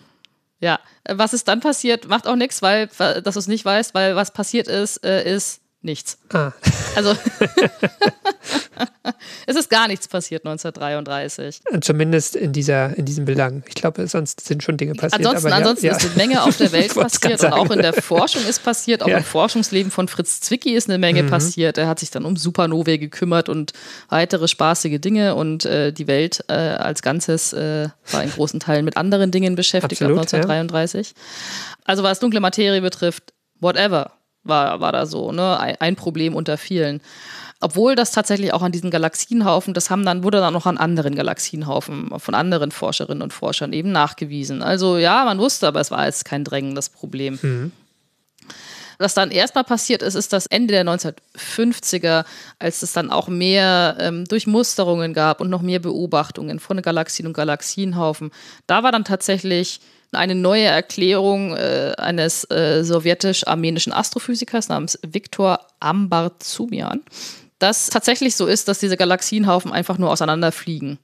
[0.63, 4.15] Ja, was ist dann passiert, macht auch nichts, weil, dass du es nicht weißt, weil
[4.15, 6.19] was passiert ist, äh, ist nichts.
[6.33, 6.53] Ah.
[6.95, 7.13] Also
[9.47, 11.61] es ist gar nichts passiert 1933.
[11.81, 13.63] Zumindest in dieser in diesem Belang.
[13.67, 15.15] Ich glaube, sonst sind schon Dinge passiert.
[15.15, 17.93] Ansonsten, aber ansonsten ja, ist eine Menge auf der Welt passiert und auch in der
[17.93, 19.03] Forschung ist passiert.
[19.03, 19.19] Auch ja.
[19.19, 21.31] im Forschungsleben von Fritz Zwicky ist eine Menge mhm.
[21.31, 21.79] passiert.
[21.79, 23.73] Er hat sich dann um Supernovae gekümmert und
[24.09, 28.85] weitere spaßige Dinge und äh, die Welt äh, als Ganzes äh, war in großen Teilen
[28.85, 31.09] mit anderen Dingen beschäftigt Absolut, ab 1933.
[31.09, 31.15] Ja.
[31.85, 34.13] Also was dunkle Materie betrifft, whatever
[34.45, 35.59] war, war da so, ne?
[35.81, 37.01] Ein Problem unter vielen.
[37.61, 41.15] Obwohl das tatsächlich auch an diesen Galaxienhaufen, das haben dann, wurde dann noch an anderen
[41.15, 44.63] Galaxienhaufen von anderen Forscherinnen und Forschern eben nachgewiesen.
[44.63, 47.39] Also ja, man wusste, aber es war jetzt kein drängendes Problem.
[47.41, 47.73] Mhm.
[48.99, 52.25] Was dann erstmal passiert ist, ist das Ende der 1950er,
[52.59, 57.33] als es dann auch mehr ähm, Durchmusterungen gab und noch mehr Beobachtungen von Galaxien und
[57.33, 58.33] Galaxienhaufen.
[58.67, 59.81] Da war dann tatsächlich
[60.13, 67.01] eine neue Erklärung äh, eines äh, sowjetisch-armenischen Astrophysikers namens Viktor Ambarzumian,
[67.59, 70.99] dass tatsächlich so ist, dass diese Galaxienhaufen einfach nur auseinanderfliegen.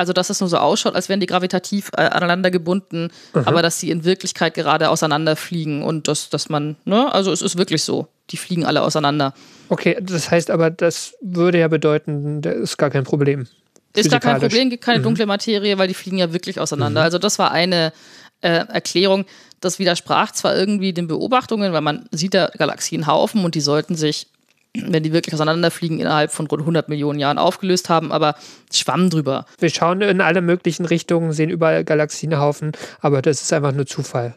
[0.00, 3.42] Also, dass es nur so ausschaut, als wären die gravitativ äh, aneinander gebunden, mhm.
[3.44, 7.58] aber dass sie in Wirklichkeit gerade auseinanderfliegen und dass, dass man, ne, also es ist
[7.58, 8.06] wirklich so.
[8.30, 9.34] Die fliegen alle auseinander.
[9.70, 13.48] Okay, das heißt aber, das würde ja bedeuten, das ist gar kein Problem.
[13.94, 15.04] Ist gar kein Problem, gibt keine mhm.
[15.04, 17.00] dunkle Materie, weil die fliegen ja wirklich auseinander.
[17.00, 17.04] Mhm.
[17.04, 17.92] Also, das war eine,
[18.40, 19.24] äh, Erklärung.
[19.60, 24.28] Das widersprach zwar irgendwie den Beobachtungen, weil man sieht da Galaxienhaufen und die sollten sich,
[24.74, 28.36] wenn die wirklich auseinanderfliegen, innerhalb von rund 100 Millionen Jahren aufgelöst haben, aber
[28.72, 29.46] schwamm drüber.
[29.58, 34.36] Wir schauen in alle möglichen Richtungen, sehen überall Galaxienhaufen, aber das ist einfach nur Zufall.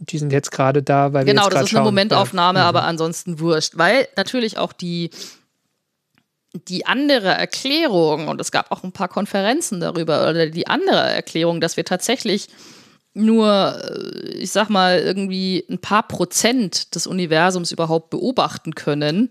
[0.00, 2.66] Die sind jetzt gerade da, weil wir Genau, das ist eine Momentaufnahme, ja.
[2.66, 3.72] aber ansonsten wurscht.
[3.76, 5.10] Weil natürlich auch die,
[6.52, 11.60] die andere Erklärung, und es gab auch ein paar Konferenzen darüber, oder die andere Erklärung,
[11.60, 12.48] dass wir tatsächlich
[13.18, 19.30] nur, äh, ich sag mal, irgendwie ein paar Prozent des Universums überhaupt beobachten können,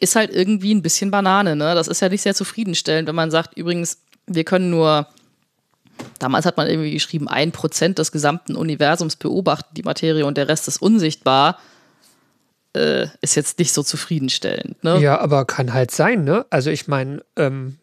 [0.00, 1.56] ist halt irgendwie ein bisschen Banane.
[1.56, 1.74] Ne?
[1.74, 5.06] Das ist ja nicht sehr zufriedenstellend, wenn man sagt, übrigens, wir können nur
[6.18, 10.48] Damals hat man irgendwie geschrieben, ein Prozent des gesamten Universums beobachtet die Materie und der
[10.48, 11.58] Rest ist unsichtbar.
[12.72, 14.82] Äh, ist jetzt nicht so zufriedenstellend.
[14.82, 14.98] Ne?
[15.00, 16.44] Ja, aber kann halt sein, ne?
[16.50, 17.76] Also ich meine, ähm,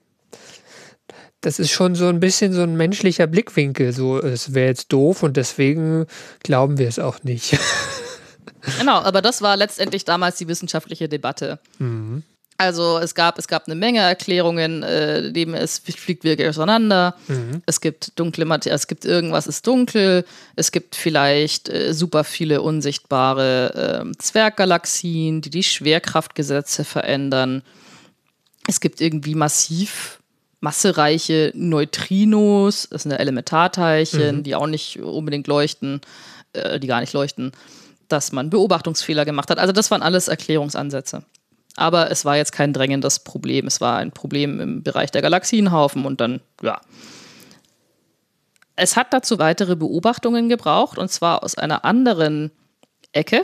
[1.41, 3.93] das ist schon so ein bisschen so ein menschlicher Blickwinkel.
[3.93, 6.05] So, es wäre jetzt doof und deswegen
[6.43, 7.57] glauben wir es auch nicht.
[8.77, 11.57] Genau, aber das war letztendlich damals die wissenschaftliche Debatte.
[11.79, 12.21] Mhm.
[12.57, 17.63] Also es gab, es gab eine Menge Erklärungen, äh, neben es fliegt wirklich auseinander, Mhm.
[17.65, 20.25] es gibt dunkle Materie, es gibt irgendwas ist dunkel,
[20.55, 27.63] es gibt vielleicht äh, super viele unsichtbare äh, Zwerggalaxien, die die Schwerkraftgesetze verändern.
[28.67, 30.20] Es gibt irgendwie massiv
[30.61, 36.01] massereiche Neutrinos, das sind ja Elementarteilchen, die auch nicht unbedingt leuchten,
[36.53, 37.51] äh, die gar nicht leuchten,
[38.07, 39.57] dass man Beobachtungsfehler gemacht hat.
[39.57, 41.23] Also das waren alles Erklärungsansätze.
[41.75, 43.65] Aber es war jetzt kein drängendes Problem.
[43.65, 46.79] Es war ein Problem im Bereich der Galaxienhaufen und dann, ja.
[48.75, 52.51] Es hat dazu weitere Beobachtungen gebraucht und zwar aus einer anderen
[53.13, 53.43] Ecke.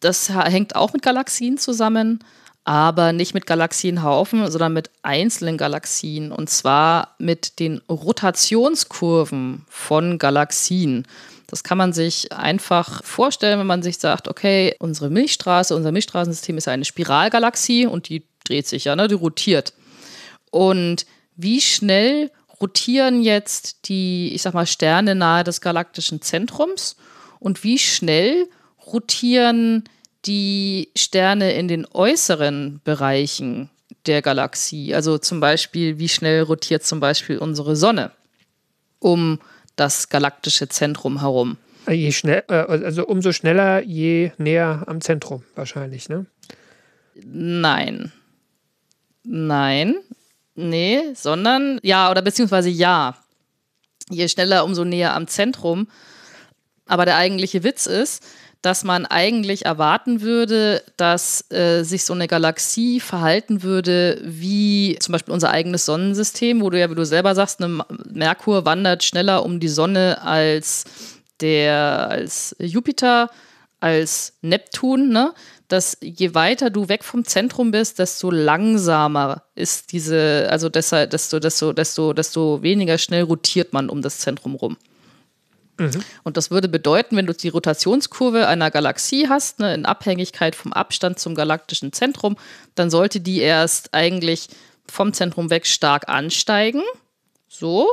[0.00, 2.20] Das hängt auch mit Galaxien zusammen,
[2.66, 11.06] aber nicht mit Galaxienhaufen, sondern mit einzelnen Galaxien und zwar mit den Rotationskurven von Galaxien.
[11.46, 16.58] Das kann man sich einfach vorstellen, wenn man sich sagt, okay, unsere Milchstraße, unser Milchstraßensystem
[16.58, 19.72] ist eine Spiralgalaxie und die dreht sich ja, ne, die rotiert.
[20.50, 26.96] Und wie schnell rotieren jetzt die, ich sag mal, Sterne nahe des galaktischen Zentrums
[27.38, 28.48] und wie schnell
[28.84, 29.84] rotieren
[30.26, 33.70] die Sterne in den äußeren Bereichen
[34.06, 34.94] der Galaxie?
[34.94, 38.12] Also zum Beispiel, wie schnell rotiert zum Beispiel unsere Sonne
[38.98, 39.38] um
[39.76, 41.58] das galaktische Zentrum herum?
[41.88, 46.26] Je schnell, äh, also umso schneller, je näher am Zentrum wahrscheinlich, ne?
[47.24, 48.12] Nein.
[49.22, 49.96] Nein.
[50.54, 53.16] Nee, sondern ja, oder beziehungsweise ja.
[54.08, 55.88] Je schneller, umso näher am Zentrum.
[56.86, 58.24] Aber der eigentliche Witz ist,
[58.62, 65.12] dass man eigentlich erwarten würde, dass äh, sich so eine Galaxie verhalten würde wie zum
[65.12, 69.44] Beispiel unser eigenes Sonnensystem, wo du ja, wie du selber sagst, eine Merkur wandert schneller
[69.44, 70.84] um die Sonne als
[71.40, 73.30] der als Jupiter,
[73.80, 75.32] als Neptun, ne?
[75.68, 81.40] Dass je weiter du weg vom Zentrum bist, desto langsamer ist diese, also desto, desto,
[81.72, 84.76] desto, desto weniger schnell rotiert man um das Zentrum rum.
[86.24, 90.72] Und das würde bedeuten, wenn du die Rotationskurve einer Galaxie hast, ne, in Abhängigkeit vom
[90.72, 92.36] Abstand zum galaktischen Zentrum,
[92.74, 94.48] dann sollte die erst eigentlich
[94.88, 96.82] vom Zentrum weg stark ansteigen.
[97.48, 97.88] So.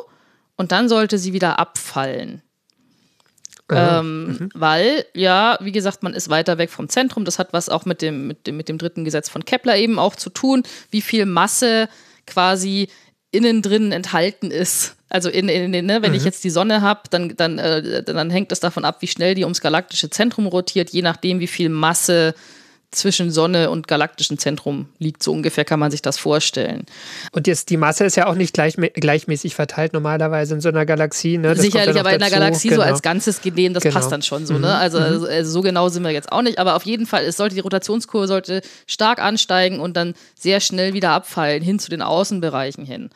[0.56, 2.42] Und dann sollte sie wieder abfallen.
[3.70, 7.26] Ähm, Weil, ja, wie gesagt, man ist weiter weg vom Zentrum.
[7.26, 10.00] Das hat was auch mit dem, mit, dem, mit dem dritten Gesetz von Kepler eben
[10.00, 11.90] auch zu tun, wie viel Masse
[12.28, 12.90] quasi
[13.34, 14.96] innen drin enthalten ist.
[15.10, 18.30] Also in, in, in, ne, wenn ich jetzt die Sonne habe, dann, dann, äh, dann
[18.30, 21.70] hängt das davon ab, wie schnell die ums galaktische Zentrum rotiert, je nachdem, wie viel
[21.70, 22.34] Masse
[22.96, 25.24] zwischen Sonne und galaktischem Zentrum liegt.
[25.24, 26.86] So ungefähr kann man sich das vorstellen.
[27.32, 30.86] Und jetzt die Masse ist ja auch nicht gleich, gleichmäßig verteilt normalerweise in so einer
[30.86, 31.38] Galaxie.
[31.38, 31.50] Ne?
[31.50, 32.34] Das Sicherlich, aber in dazu.
[32.34, 32.82] Galaxie genau.
[32.82, 33.96] so als Ganzes gesehen, das Genau.
[33.96, 34.58] passt dann schon so.
[34.58, 34.74] Ne?
[34.74, 37.38] Also, also, also so genau sind wir jetzt auch nicht, aber auf jeden Fall, es
[37.38, 42.02] sollte die Rotationskurve sollte stark ansteigen und dann sehr schnell wieder abfallen hin zu den
[42.02, 43.10] Außenbereichen hin.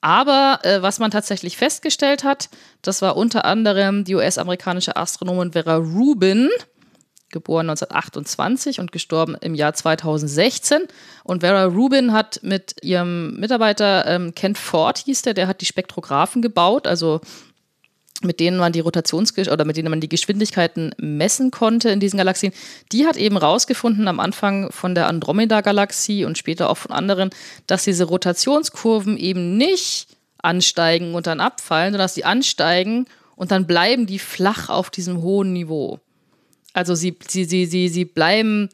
[0.00, 2.50] Aber äh, was man tatsächlich festgestellt hat,
[2.82, 6.50] das war unter anderem die US-amerikanische Astronomin Vera Rubin,
[7.34, 10.84] geboren 1928 und gestorben im Jahr 2016.
[11.24, 15.66] Und Vera Rubin hat mit ihrem Mitarbeiter ähm, Kent Ford hieß der, der hat die
[15.66, 17.20] Spektrographen gebaut, also
[18.22, 22.16] mit denen man die Rotations oder mit denen man die Geschwindigkeiten messen konnte in diesen
[22.16, 22.52] Galaxien,
[22.92, 27.30] die hat eben rausgefunden am Anfang von der Andromeda-Galaxie und später auch von anderen,
[27.66, 33.66] dass diese Rotationskurven eben nicht ansteigen und dann abfallen, sondern dass sie ansteigen und dann
[33.66, 36.00] bleiben die flach auf diesem hohen Niveau.
[36.74, 38.68] Also sie, sie, sie, sie, sie bleiben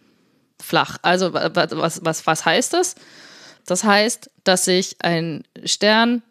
[0.61, 0.99] flach.
[1.03, 2.97] Also wa- wa- was, was, was heißt das?
[3.67, 6.23] Das heißt, dass sich ein Stern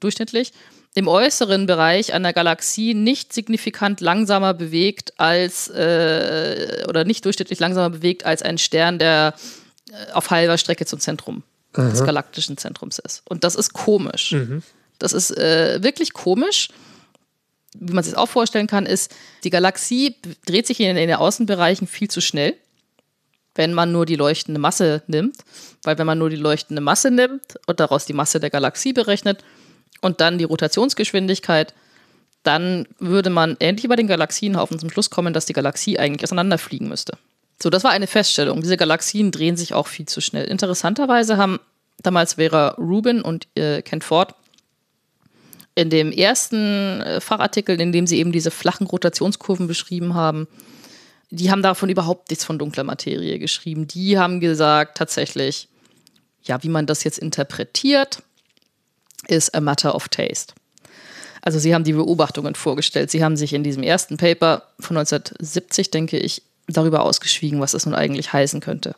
[0.00, 0.52] durchschnittlich
[0.94, 7.90] im äußeren Bereich einer Galaxie nicht signifikant langsamer bewegt als äh, oder nicht durchschnittlich langsamer
[7.90, 9.34] bewegt als ein Stern, der
[9.90, 11.42] äh, auf halber Strecke zum Zentrum
[11.90, 13.22] des galaktischen Zentrums ist.
[13.28, 14.32] Und das ist komisch.
[14.98, 16.68] Das ist äh, wirklich komisch.
[17.80, 21.14] Wie man sich das auch vorstellen kann, ist, die Galaxie dreht sich in, in den
[21.14, 22.54] Außenbereichen viel zu schnell
[23.56, 25.38] wenn man nur die leuchtende Masse nimmt.
[25.82, 29.44] Weil wenn man nur die leuchtende Masse nimmt und daraus die Masse der Galaxie berechnet
[30.00, 31.74] und dann die Rotationsgeschwindigkeit,
[32.42, 36.88] dann würde man wie bei den Galaxienhaufen zum Schluss kommen, dass die Galaxie eigentlich auseinanderfliegen
[36.88, 37.18] müsste.
[37.60, 38.60] So, das war eine Feststellung.
[38.60, 40.44] Diese Galaxien drehen sich auch viel zu schnell.
[40.44, 41.58] Interessanterweise haben
[42.02, 44.34] damals Vera Rubin und äh, Ken Ford
[45.76, 50.48] in dem ersten äh, Fachartikel, in dem sie eben diese flachen Rotationskurven beschrieben haben,
[51.30, 53.86] die haben davon überhaupt nichts von dunkler Materie geschrieben.
[53.86, 55.68] Die haben gesagt, tatsächlich,
[56.42, 58.22] ja, wie man das jetzt interpretiert,
[59.28, 60.54] ist a matter of taste.
[61.42, 63.10] Also sie haben die Beobachtungen vorgestellt.
[63.10, 67.86] Sie haben sich in diesem ersten Paper von 1970, denke ich, darüber ausgeschwiegen, was das
[67.86, 68.96] nun eigentlich heißen könnte.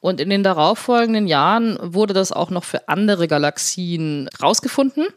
[0.00, 5.08] Und in den darauffolgenden Jahren wurde das auch noch für andere Galaxien rausgefunden,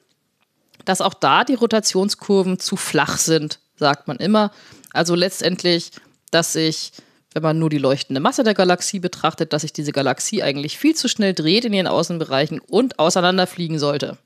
[0.85, 4.51] dass auch da die Rotationskurven zu flach sind, sagt man immer.
[4.93, 5.91] Also letztendlich,
[6.31, 6.91] dass sich,
[7.33, 10.95] wenn man nur die leuchtende Masse der Galaxie betrachtet, dass sich diese Galaxie eigentlich viel
[10.95, 14.17] zu schnell dreht in ihren Außenbereichen und auseinanderfliegen sollte.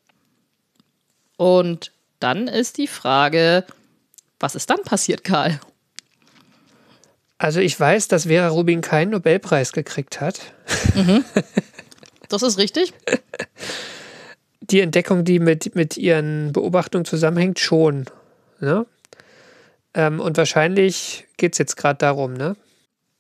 [1.37, 3.65] Und dann ist die Frage,
[4.39, 5.59] was ist dann passiert, Karl?
[7.37, 10.41] Also ich weiß, dass Vera Rubin keinen Nobelpreis gekriegt hat.
[10.93, 11.23] Mhm.
[12.27, 12.93] Das ist richtig.
[14.71, 18.05] Die Entdeckung, die mit, mit ihren Beobachtungen zusammenhängt, schon.
[18.59, 18.85] Ne?
[19.93, 22.55] Ähm, und wahrscheinlich geht es jetzt gerade darum, ne?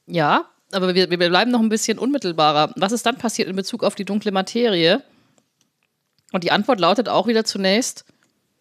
[0.05, 2.73] Ja, aber wir, wir bleiben noch ein bisschen unmittelbarer.
[2.75, 5.03] Was ist dann passiert in Bezug auf die dunkle Materie?
[6.31, 8.05] Und die Antwort lautet auch wieder zunächst,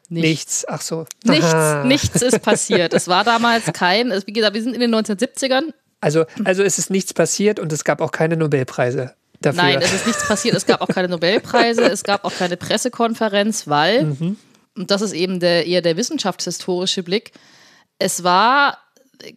[0.08, 0.28] Nichts.
[0.28, 0.64] nichts.
[0.68, 1.04] Ach so.
[1.24, 1.84] Nichts, Aha.
[1.84, 2.94] nichts ist passiert.
[2.94, 5.74] Es war damals kein, wie gesagt, wir sind in den 1970ern.
[6.00, 9.14] Also, also ist es nichts passiert und es gab auch keine Nobelpreise.
[9.40, 9.62] Dafür.
[9.62, 10.56] Nein, es ist nichts passiert.
[10.56, 14.36] Es gab auch keine Nobelpreise, es gab auch keine Pressekonferenz, weil, mhm.
[14.76, 17.32] und das ist eben der, eher der wissenschaftshistorische Blick,
[17.98, 18.78] es war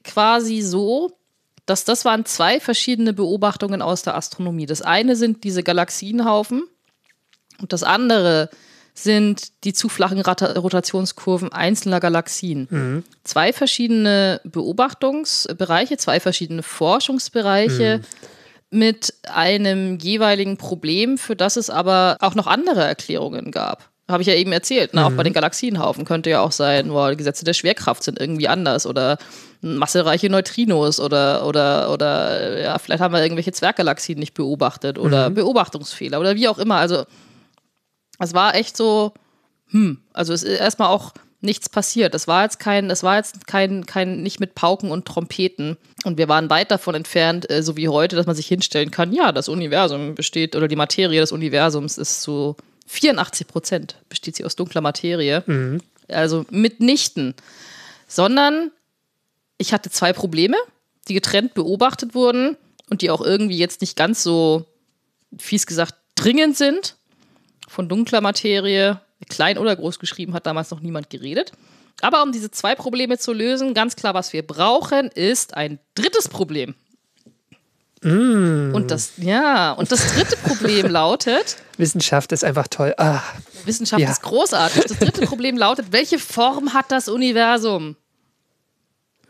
[0.03, 1.17] quasi so,
[1.65, 4.65] dass das waren zwei verschiedene Beobachtungen aus der Astronomie.
[4.65, 6.63] Das eine sind diese Galaxienhaufen
[7.59, 8.49] und das andere
[8.93, 12.67] sind die zu flachen Rotationskurven einzelner Galaxien.
[12.69, 13.03] Mhm.
[13.23, 18.27] Zwei verschiedene Beobachtungsbereiche, zwei verschiedene Forschungsbereiche mhm.
[18.71, 23.89] Mit einem jeweiligen Problem, für das es aber auch noch andere Erklärungen gab.
[24.07, 24.93] Habe ich ja eben erzählt.
[24.93, 25.01] Ne?
[25.01, 25.07] Mhm.
[25.07, 28.47] Auch bei den Galaxienhaufen könnte ja auch sein, boah, die Gesetze der Schwerkraft sind irgendwie
[28.47, 29.17] anders oder
[29.61, 35.35] massereiche Neutrinos oder, oder, oder ja, vielleicht haben wir irgendwelche Zwerggalaxien nicht beobachtet oder mhm.
[35.35, 36.77] Beobachtungsfehler oder wie auch immer.
[36.77, 37.03] Also
[38.19, 39.13] es war echt so,
[39.67, 42.13] hm, also es ist erstmal auch nichts passiert.
[42.15, 45.77] Es war jetzt kein, es war jetzt kein, kein, nicht mit Pauken und Trompeten.
[46.03, 49.11] Und wir waren weit davon entfernt, äh, so wie heute, dass man sich hinstellen kann,
[49.11, 52.55] ja, das Universum besteht, oder die Materie des Universums ist zu
[52.87, 55.43] 84 Prozent besteht sie aus dunkler Materie.
[55.45, 55.81] Mhm.
[56.09, 57.35] Also mitnichten.
[58.07, 58.71] Sondern
[59.57, 60.57] ich hatte zwei Probleme,
[61.07, 62.57] die getrennt beobachtet wurden
[62.89, 64.65] und die auch irgendwie jetzt nicht ganz so,
[65.37, 66.97] fies gesagt, dringend sind
[67.69, 71.51] von dunkler Materie, klein oder groß geschrieben, hat damals noch niemand geredet.
[72.01, 76.27] Aber um diese zwei Probleme zu lösen, ganz klar, was wir brauchen, ist ein drittes
[76.27, 76.75] Problem.
[78.01, 78.73] Mm.
[78.73, 81.57] Und das, ja, und das dritte Problem lautet.
[81.77, 82.95] Wissenschaft ist einfach toll.
[82.97, 83.21] Ah.
[83.65, 84.09] Wissenschaft ja.
[84.09, 84.85] ist großartig.
[84.85, 87.95] Das dritte Problem lautet, welche Form hat das Universum?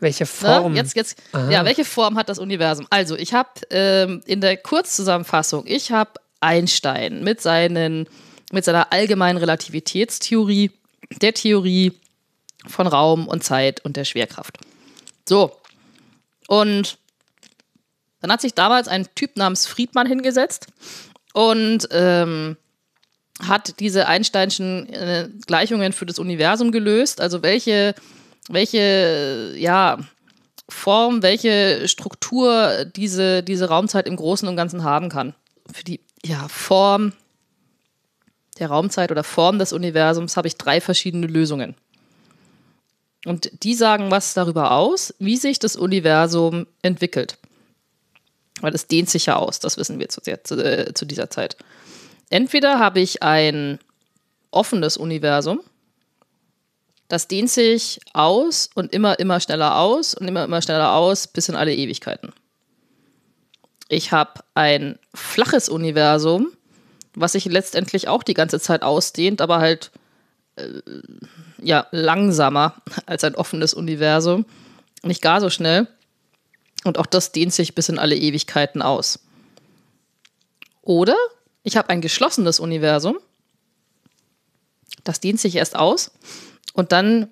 [0.00, 0.72] Welche Form?
[0.72, 0.78] Ne?
[0.78, 2.86] Jetzt, jetzt, ja, welche Form hat das Universum?
[2.90, 8.08] Also, ich habe ähm, in der Kurzzusammenfassung, ich habe Einstein mit seinen
[8.52, 10.70] mit seiner allgemeinen Relativitätstheorie,
[11.20, 11.92] der Theorie
[12.66, 14.58] von Raum und Zeit und der Schwerkraft.
[15.28, 15.52] So.
[16.48, 16.98] Und
[18.20, 20.66] dann hat sich damals ein Typ namens Friedmann hingesetzt
[21.32, 22.56] und ähm,
[23.42, 27.20] hat diese Einsteinschen äh, Gleichungen für das Universum gelöst.
[27.20, 27.94] Also welche,
[28.48, 29.98] welche, ja,
[30.68, 35.34] Form, welche Struktur diese, diese Raumzeit im Großen und Ganzen haben kann.
[35.72, 37.12] Für die ja, Form,
[38.62, 41.74] der Raumzeit oder Form des Universums habe ich drei verschiedene Lösungen.
[43.26, 47.38] Und die sagen was darüber aus, wie sich das Universum entwickelt.
[48.60, 51.28] Weil es dehnt sich ja aus, das wissen wir zu, der, zu, äh, zu dieser
[51.28, 51.56] Zeit.
[52.30, 53.80] Entweder habe ich ein
[54.52, 55.60] offenes Universum,
[57.08, 61.48] das dehnt sich aus und immer, immer schneller aus und immer, immer schneller aus bis
[61.48, 62.32] in alle Ewigkeiten.
[63.88, 66.52] Ich habe ein flaches Universum,
[67.14, 69.90] was sich letztendlich auch die ganze Zeit ausdehnt, aber halt
[70.56, 70.80] äh,
[71.60, 72.74] ja langsamer
[73.06, 74.46] als ein offenes Universum,
[75.02, 75.88] nicht gar so schnell.
[76.84, 79.20] Und auch das dehnt sich bis in alle Ewigkeiten aus.
[80.82, 81.14] Oder
[81.62, 83.18] ich habe ein geschlossenes Universum,
[85.04, 86.10] das dehnt sich erst aus
[86.72, 87.28] und dann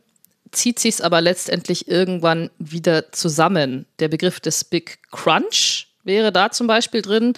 [0.52, 3.86] zieht sich es aber letztendlich irgendwann wieder zusammen.
[3.98, 7.34] Der Begriff des Big Crunch wäre da zum Beispiel drin.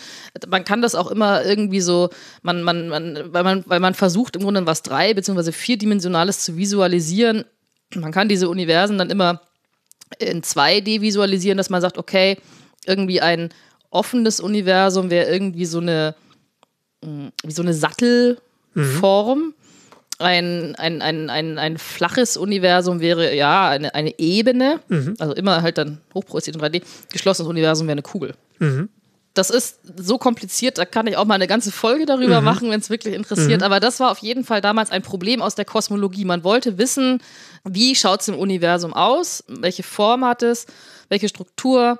[0.48, 2.10] Man kann das auch immer irgendwie so,
[2.42, 5.52] man, man, man, weil, man, weil man versucht im Grunde was drei- bzw.
[5.52, 7.44] vierdimensionales zu visualisieren.
[7.94, 9.40] Man kann diese Universen dann immer
[10.18, 12.38] in 2D visualisieren, dass man sagt, okay,
[12.86, 13.50] irgendwie ein
[13.90, 16.14] offenes Universum wäre irgendwie so eine,
[17.04, 19.38] hm, wie so eine Sattelform.
[19.38, 19.54] Mhm.
[20.22, 24.80] Ein, ein, ein, ein, ein flaches Universum wäre ja eine, eine Ebene,
[25.18, 26.82] also immer halt dann hochprojiziert in 3D.
[27.12, 28.34] Geschlossenes Universum wäre eine Kugel.
[29.34, 32.80] Das ist so kompliziert, da kann ich auch mal eine ganze Folge darüber machen, wenn
[32.80, 33.62] es wirklich interessiert.
[33.62, 36.26] Aber das war auf jeden Fall damals ein Problem aus der Kosmologie.
[36.26, 37.22] Man wollte wissen,
[37.64, 40.66] wie schaut es im Universum aus, welche Form hat es,
[41.08, 41.98] welche Struktur.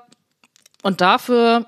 [0.83, 1.65] Und dafür,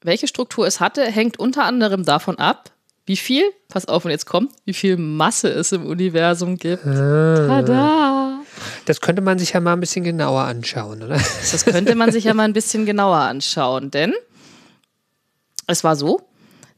[0.00, 2.70] welche Struktur es hatte, hängt unter anderem davon ab,
[3.06, 6.84] wie viel, pass auf und jetzt kommt, wie viel Masse es im Universum gibt.
[6.84, 8.40] Tada!
[8.84, 11.16] Das könnte man sich ja mal ein bisschen genauer anschauen, oder?
[11.16, 14.12] Das könnte man sich ja mal ein bisschen genauer anschauen, denn
[15.66, 16.28] es war so,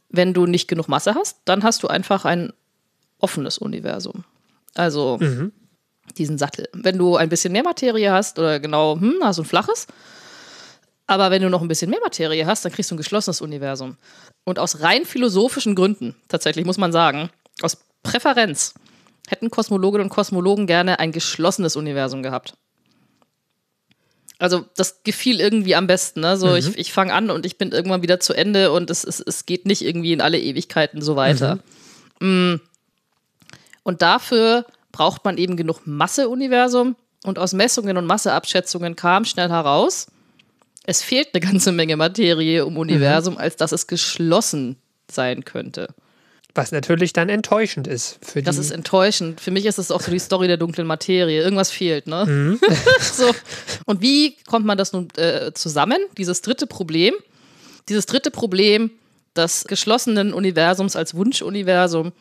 [0.09, 2.53] wenn du nicht genug Masse hast, dann hast du einfach ein
[3.19, 4.25] offenes Universum.
[4.75, 5.19] Also
[6.19, 6.69] diesen Sattel.
[6.73, 9.87] Wenn du ein bisschen mehr Materie hast, oder genau, hm, hast du ein flaches,
[11.13, 13.97] aber wenn du noch ein bisschen mehr Materie hast, dann kriegst du ein geschlossenes Universum.
[14.45, 18.75] Und aus rein philosophischen Gründen, tatsächlich muss man sagen, aus Präferenz,
[19.29, 22.55] hätten Kosmologinnen und Kosmologen gerne ein geschlossenes Universum gehabt.
[24.39, 26.21] Also das gefiel irgendwie am besten.
[26.21, 26.37] Ne?
[26.37, 29.21] So, Ich, ich fange an und ich bin irgendwann wieder zu Ende und es, es,
[29.21, 31.61] es geht nicht irgendwie in alle Ewigkeiten so weiter.
[32.19, 32.57] Mm.
[33.85, 36.97] Und dafür braucht man eben genug Masse-Universum.
[37.25, 40.09] Und aus Messungen und Masseabschätzungen kam schnell heraus,
[40.85, 44.77] es fehlt eine ganze Menge Materie im Universum, als dass es geschlossen
[45.11, 45.89] sein könnte.
[46.55, 48.63] Was natürlich dann enttäuschend ist für Das die.
[48.63, 49.41] ist enttäuschend.
[49.41, 51.43] Für mich ist es auch so die Story der dunklen Materie.
[51.43, 52.59] Irgendwas fehlt, ne?
[53.01, 53.31] so.
[53.87, 55.99] Und wie kommt man das nun äh, zusammen?
[56.19, 57.15] Dieses dritte Problem.
[57.89, 58.91] Dieses dritte Problem
[59.35, 62.13] des geschlossenen Universums als Wunschuniversum.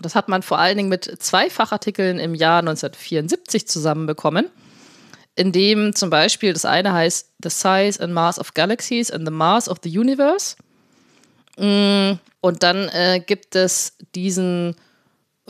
[0.00, 4.46] Das hat man vor allen Dingen mit zwei Fachartikeln im Jahr 1974 zusammenbekommen,
[5.38, 9.32] in dem zum Beispiel das eine heißt The Size and Mass of Galaxies and the
[9.32, 10.56] Mass of the Universe.
[11.56, 14.76] Mm, Und dann äh, gibt es diesen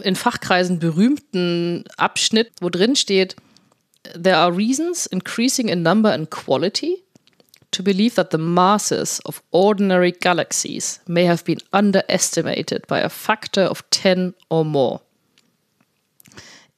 [0.03, 3.37] in Fachkreisen berühmten Abschnitt, wo drin steht,
[4.15, 7.03] There are reasons increasing in number and quality
[7.73, 13.69] to believe that the masses of ordinary galaxies may have been underestimated by a factor
[13.69, 15.01] of 10 or more.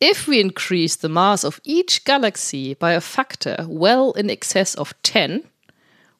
[0.01, 4.95] If we increase the mass of each galaxy by a factor well in excess of
[5.03, 5.45] 10,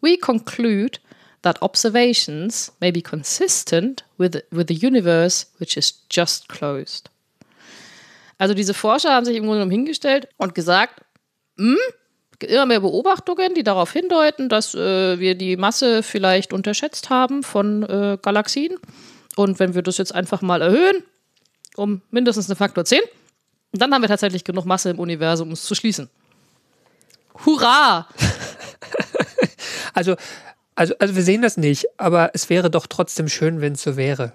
[0.03, 0.99] we conclude
[1.43, 7.09] that observations may be consistent with, with the universe which is just closed.
[8.39, 11.01] Also diese Forscher haben sich im Grunde genommen hingestellt und gesagt,
[11.57, 11.77] hm,
[12.41, 17.83] immer mehr Beobachtungen, die darauf hindeuten, dass äh, wir die Masse vielleicht unterschätzt haben von
[17.83, 18.79] äh, Galaxien.
[19.37, 21.03] Und wenn wir das jetzt einfach mal erhöhen,
[21.77, 23.01] um mindestens einen Faktor 10,
[23.73, 26.09] dann haben wir tatsächlich genug Masse im Universum, um es zu schließen.
[27.45, 28.09] Hurra!
[29.93, 30.15] Also,
[30.77, 33.97] also, also wir sehen das nicht, aber es wäre doch trotzdem schön, wenn es so
[33.97, 34.33] wäre.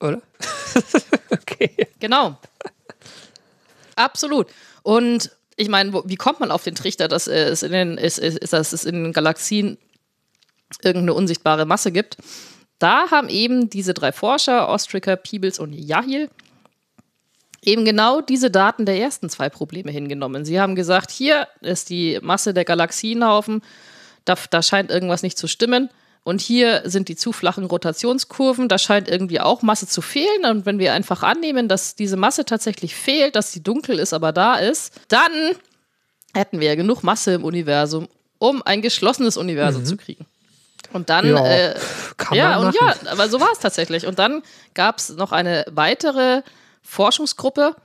[0.00, 0.20] Oder?
[1.30, 1.88] okay.
[1.98, 2.38] Genau.
[3.96, 4.48] Absolut.
[4.82, 8.50] Und ich meine, wie kommt man auf den Trichter, dass es in den, es, es,
[8.50, 9.78] dass es in den Galaxien
[10.82, 12.16] irgendeine unsichtbare Masse gibt?
[12.78, 16.30] Da haben eben diese drei Forscher, Ostriker, Peebles und Yahil,
[17.64, 20.44] eben genau diese Daten der ersten zwei Probleme hingenommen.
[20.44, 23.62] Sie haben gesagt, hier ist die Masse der Galaxienhaufen,
[24.24, 25.88] da, da scheint irgendwas nicht zu stimmen.
[26.24, 30.44] Und hier sind die zu flachen Rotationskurven, da scheint irgendwie auch Masse zu fehlen.
[30.48, 34.30] Und wenn wir einfach annehmen, dass diese Masse tatsächlich fehlt, dass sie dunkel ist, aber
[34.32, 35.32] da ist, dann
[36.32, 38.08] hätten wir ja genug Masse im Universum,
[38.38, 40.24] um ein geschlossenes Universum zu kriegen.
[40.92, 41.74] Und dann, Ja, äh,
[42.32, 42.76] ja, und machen.
[42.80, 44.06] ja, aber so war es tatsächlich.
[44.06, 44.42] Und dann
[44.74, 46.42] gab es noch eine weitere
[46.82, 47.76] Forschungsgruppe,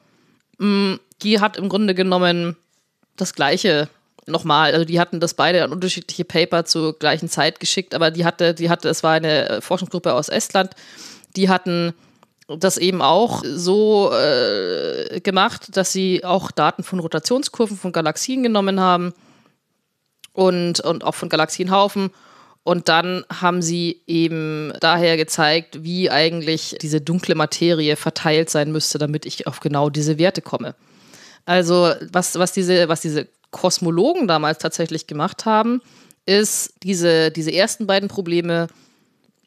[0.57, 2.55] mh, die hat im Grunde genommen
[3.15, 3.89] das Gleiche
[4.27, 8.25] nochmal, also die hatten das beide an unterschiedliche Paper zur gleichen Zeit geschickt, aber die
[8.25, 10.71] hatte, die hatte, es war eine äh, Forschungsgruppe aus Estland,
[11.35, 11.93] die hatten
[12.47, 18.79] das eben auch so äh, gemacht, dass sie auch Daten von Rotationskurven von Galaxien genommen
[18.79, 19.13] haben
[20.31, 22.11] und, und auch von Galaxienhaufen.
[22.68, 28.97] Und dann haben sie eben daher gezeigt, wie eigentlich diese dunkle Materie verteilt sein müsste,
[28.97, 30.76] damit ich auf genau diese Werte komme.
[31.45, 35.82] Also, was, was, diese, was diese Kosmologen damals tatsächlich gemacht haben,
[36.26, 38.68] ist, diese, diese ersten beiden Probleme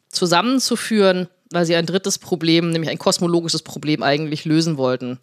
[0.08, 5.20] zusammenzuführen, weil sie ein drittes Problem, nämlich ein kosmologisches Problem, eigentlich lösen wollten.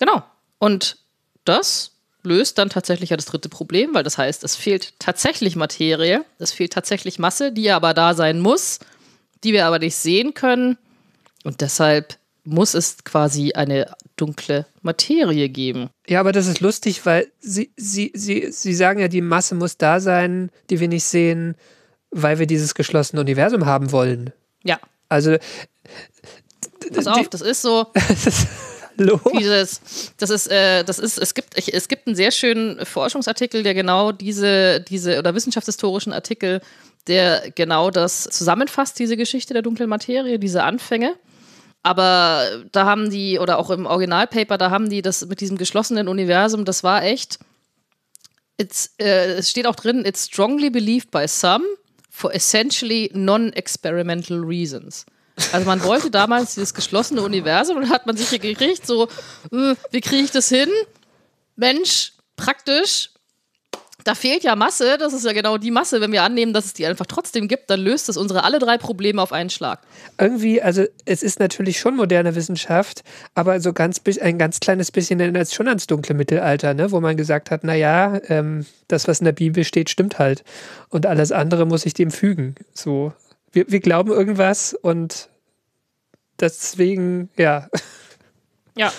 [0.00, 0.24] Genau.
[0.58, 0.96] Und
[1.44, 6.24] das löst dann tatsächlich ja das dritte Problem, weil das heißt, es fehlt tatsächlich Materie,
[6.38, 8.78] es fehlt tatsächlich Masse, die aber da sein muss,
[9.44, 10.76] die wir aber nicht sehen können.
[11.44, 15.90] Und deshalb muss es quasi eine dunkle Materie geben.
[16.06, 19.76] Ja, aber das ist lustig, weil sie, sie, sie, sie sagen ja, die Masse muss
[19.76, 21.54] da sein, die wir nicht sehen,
[22.10, 24.32] weil wir dieses geschlossene Universum haben wollen.
[24.64, 24.78] Ja.
[25.08, 25.36] Also
[26.92, 27.86] pass auf, das ist so.
[29.00, 29.18] Hallo?
[29.38, 33.62] Dieses, das ist, äh, das ist, es gibt, ich, es gibt einen sehr schönen Forschungsartikel,
[33.62, 36.60] der genau diese, diese oder wissenschaftshistorischen Artikel,
[37.06, 41.16] der genau das zusammenfasst, diese Geschichte der dunklen Materie, diese Anfänge.
[41.82, 46.08] Aber da haben die, oder auch im Originalpaper, da haben die das mit diesem geschlossenen
[46.08, 47.38] Universum, das war echt.
[48.58, 51.64] It's, äh, es steht auch drin, it's strongly believed by some
[52.10, 55.06] for essentially non-experimental reasons.
[55.52, 59.08] Also man wollte damals dieses geschlossene Universum und hat man sich hier gekriegt, so,
[59.52, 60.68] äh, wie kriege ich das hin?
[61.56, 63.10] Mensch, praktisch,
[64.04, 66.00] da fehlt ja Masse, das ist ja genau die Masse.
[66.00, 68.78] Wenn wir annehmen, dass es die einfach trotzdem gibt, dann löst es unsere alle drei
[68.78, 69.80] Probleme auf einen Schlag.
[70.18, 73.02] Irgendwie, also es ist natürlich schon moderne Wissenschaft,
[73.34, 76.90] aber so ganz ein ganz kleines bisschen erinnert es schon ans dunkle Mittelalter, ne?
[76.90, 80.44] wo man gesagt hat, naja, ähm, das, was in der Bibel steht, stimmt halt.
[80.88, 82.54] Und alles andere muss ich dem fügen.
[82.74, 83.12] So.
[83.52, 85.28] Wir, wir glauben irgendwas und
[86.38, 87.68] deswegen, ja.
[88.76, 88.92] Ja.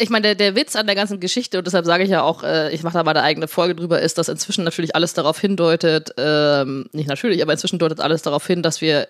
[0.00, 2.42] Ich meine, der, der Witz an der ganzen Geschichte, und deshalb sage ich ja auch,
[2.42, 5.40] äh, ich mache da mal eine eigene Folge drüber, ist, dass inzwischen natürlich alles darauf
[5.40, 9.08] hindeutet, ähm, nicht natürlich, aber inzwischen deutet alles darauf hin, dass wir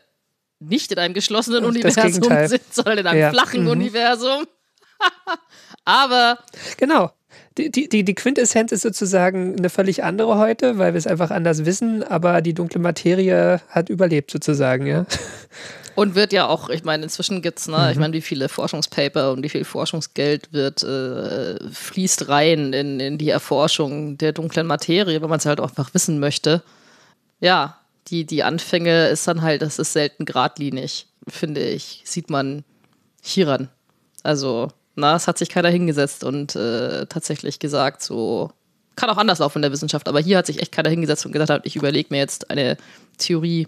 [0.61, 2.49] nicht in einem geschlossenen Das Universum Gegenteil.
[2.49, 3.31] sind, sondern in einem Ja.
[3.31, 3.71] flachen Mhm.
[3.71, 4.47] Universum.
[5.85, 6.39] aber
[6.77, 7.11] Genau.
[7.59, 11.65] Die, die, die Quintessenz ist sozusagen eine völlig andere heute, weil wir es einfach anders
[11.65, 15.07] wissen, aber die dunkle Materie hat überlebt sozusagen, ja.
[15.97, 19.43] Und wird ja auch, ich meine, inzwischen gibt's, ne, ich meine, wie viele Forschungspaper und
[19.43, 25.29] wie viel Forschungsgeld wird, äh, fließt rein in, in die Erforschung der dunklen Materie, wenn
[25.29, 26.63] man es halt auch einfach wissen möchte.
[27.41, 27.79] Ja,
[28.09, 32.65] die, die Anfänge ist dann halt, das ist selten geradlinig, finde ich, sieht man
[33.23, 33.69] hieran.
[34.23, 38.51] Also, na, es hat sich keiner hingesetzt und äh, tatsächlich gesagt, so,
[38.97, 41.33] kann auch anders laufen in der Wissenschaft, aber hier hat sich echt keiner hingesetzt und
[41.33, 42.77] gesagt, ich überlege mir jetzt eine
[43.19, 43.67] Theorie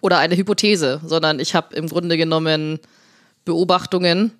[0.00, 2.78] oder eine Hypothese, sondern ich habe im Grunde genommen
[3.44, 4.32] Beobachtungen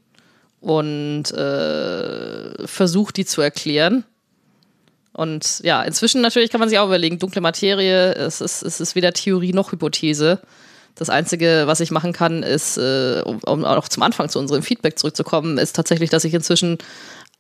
[0.61, 4.05] und äh, versucht, die zu erklären.
[5.13, 8.95] Und ja, inzwischen natürlich kann man sich auch überlegen, dunkle Materie, es ist, es ist
[8.95, 10.41] weder Theorie noch Hypothese.
[10.95, 14.63] Das Einzige, was ich machen kann, ist, äh, um, um auch zum Anfang zu unserem
[14.63, 16.79] Feedback zurückzukommen, ist tatsächlich, dass ich inzwischen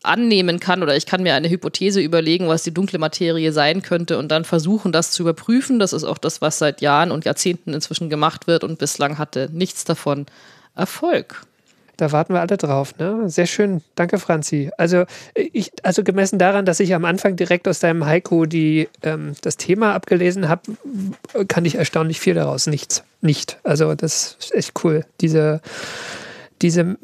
[0.02, 4.18] annehmen kann oder ich kann mir eine Hypothese überlegen, was die dunkle Materie sein könnte
[4.18, 5.78] und dann versuchen, das zu überprüfen.
[5.78, 9.48] Das ist auch das, was seit Jahren und Jahrzehnten inzwischen gemacht wird und bislang hatte
[9.52, 10.26] nichts davon
[10.74, 11.46] Erfolg.
[11.96, 13.28] Da warten wir alle drauf, ne?
[13.28, 13.82] Sehr schön.
[13.94, 14.70] Danke, Franzi.
[14.78, 19.32] Also, ich, also gemessen daran, dass ich am Anfang direkt aus deinem Haiku die, ähm,
[19.42, 20.62] das Thema abgelesen habe,
[21.48, 22.66] kann ich erstaunlich viel daraus.
[22.66, 23.04] Nichts.
[23.20, 23.58] Nicht.
[23.62, 25.04] Also, das ist echt cool.
[25.20, 25.60] Diese,
[26.62, 26.96] diese,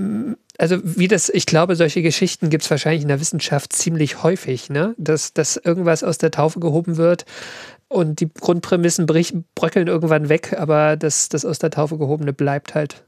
[0.59, 4.71] also wie das, ich glaube, solche Geschichten gibt es wahrscheinlich in der Wissenschaft ziemlich häufig,
[4.71, 4.95] ne?
[4.99, 7.25] Dass, dass irgendwas aus der Taufe gehoben wird
[7.89, 13.03] und die Grundprämissen bröckeln irgendwann weg, aber das, das aus der Taufe gehobene bleibt halt.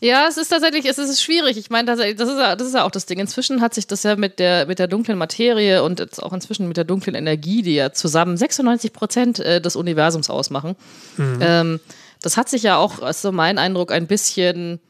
[0.00, 1.56] Ja, es ist tatsächlich, es ist schwierig.
[1.56, 3.20] Ich meine, das ist, ja, das ist ja auch das Ding.
[3.20, 6.66] Inzwischen hat sich das ja mit der, mit der dunklen Materie und jetzt auch inzwischen
[6.66, 10.76] mit der dunklen Energie, die ja zusammen 96 Prozent äh, des Universums ausmachen,
[11.40, 11.80] ähm,
[12.22, 14.80] das hat sich ja auch, so mein Eindruck, ein bisschen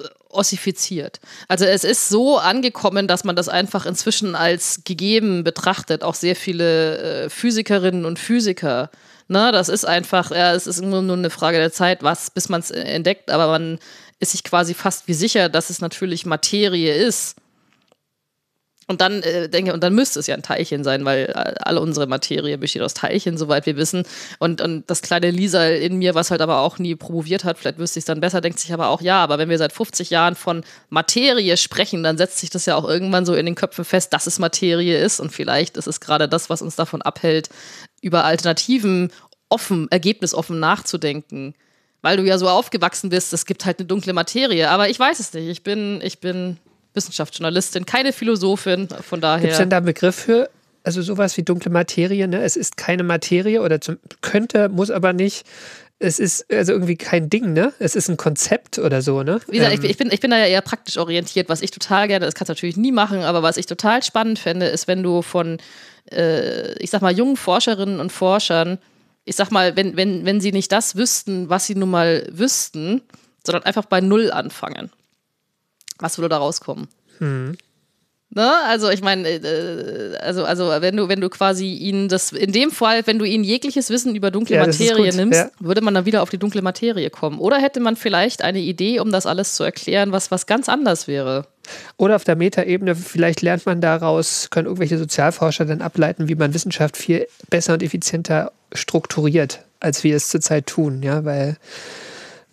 [0.00, 1.20] äh, ossifiziert.
[1.48, 6.02] Also es ist so angekommen, dass man das einfach inzwischen als gegeben betrachtet.
[6.02, 8.90] Auch sehr viele äh, Physikerinnen und Physiker.
[9.30, 12.48] Ne, das ist einfach, ja, es ist nur, nur eine Frage der Zeit, was, bis
[12.48, 13.78] man es entdeckt, aber man
[14.20, 17.36] ist sich quasi fast wie sicher, dass es natürlich Materie ist.
[18.90, 21.82] Und dann äh, denke und dann müsste es ja ein Teilchen sein, weil äh, alle
[21.82, 24.04] unsere Materie besteht aus Teilchen, soweit wir wissen.
[24.38, 27.78] Und, und das kleine Lisa in mir, was halt aber auch nie promoviert hat, vielleicht
[27.78, 30.08] wüsste ich es dann besser, denkt sich aber auch, ja, aber wenn wir seit 50
[30.08, 33.84] Jahren von Materie sprechen, dann setzt sich das ja auch irgendwann so in den Köpfen
[33.84, 35.20] fest, dass es Materie ist.
[35.20, 37.50] Und vielleicht ist es gerade das, was uns davon abhält,
[38.00, 39.10] über Alternativen
[39.48, 41.54] offen, ergebnisoffen nachzudenken.
[42.00, 44.70] Weil du ja so aufgewachsen bist, es gibt halt eine dunkle Materie.
[44.70, 45.48] Aber ich weiß es nicht.
[45.48, 46.58] Ich bin, ich bin
[46.94, 49.40] Wissenschaftsjournalistin, keine Philosophin, von daher.
[49.40, 50.50] Gibt es denn da einen Begriff für?
[50.84, 52.40] Also sowas wie dunkle Materie, ne?
[52.42, 55.44] Es ist keine Materie oder zum, könnte, muss aber nicht.
[55.98, 57.72] Es ist also irgendwie kein Ding, ne?
[57.80, 59.40] Es ist ein Konzept oder so, ne?
[59.48, 62.06] Wie gesagt, Ähm, ich, bin, ich bin da ja eher praktisch orientiert, was ich total
[62.06, 65.02] gerne, das kannst du natürlich nie machen, aber was ich total spannend fände, ist, wenn
[65.02, 65.58] du von,
[66.12, 68.78] äh, ich sag mal, jungen Forscherinnen und Forschern,
[69.24, 73.02] ich sag mal, wenn, wenn, wenn sie nicht das wüssten, was sie nun mal wüssten,
[73.44, 74.90] sondern einfach bei Null anfangen.
[75.98, 76.88] Was würde da rauskommen?
[78.30, 78.50] Ne?
[78.66, 82.70] Also ich meine, äh, also, also wenn du, wenn du quasi ihnen das, in dem
[82.70, 85.50] Fall, wenn du ihnen jegliches Wissen über dunkle Ja, Materie nimmst, ja.
[85.60, 87.38] würde man dann wieder auf die dunkle Materie kommen.
[87.38, 91.08] Oder hätte man vielleicht eine Idee, um das alles zu erklären, was was ganz anders
[91.08, 91.46] wäre?
[91.96, 96.54] Oder auf der Metaebene, vielleicht lernt man daraus, können irgendwelche Sozialforscher dann ableiten, wie man
[96.54, 101.56] Wissenschaft viel besser und effizienter strukturiert, als wir es zurzeit tun, ja, weil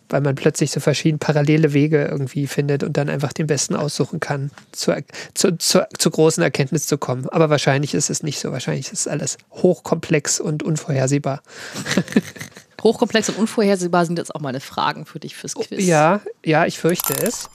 [0.09, 4.19] weil man plötzlich so verschiedene parallele Wege irgendwie findet und dann einfach den besten aussuchen
[4.19, 4.95] kann, zu,
[5.33, 7.27] zu, zu, zu großen Erkenntnis zu kommen.
[7.29, 8.51] Aber wahrscheinlich ist es nicht so.
[8.51, 11.41] Wahrscheinlich ist alles hochkomplex und unvorhersehbar.
[12.83, 15.83] Hochkomplex und unvorhersehbar sind jetzt auch meine Fragen für dich fürs Quiz.
[15.83, 17.49] Ja, ja, ich fürchte es.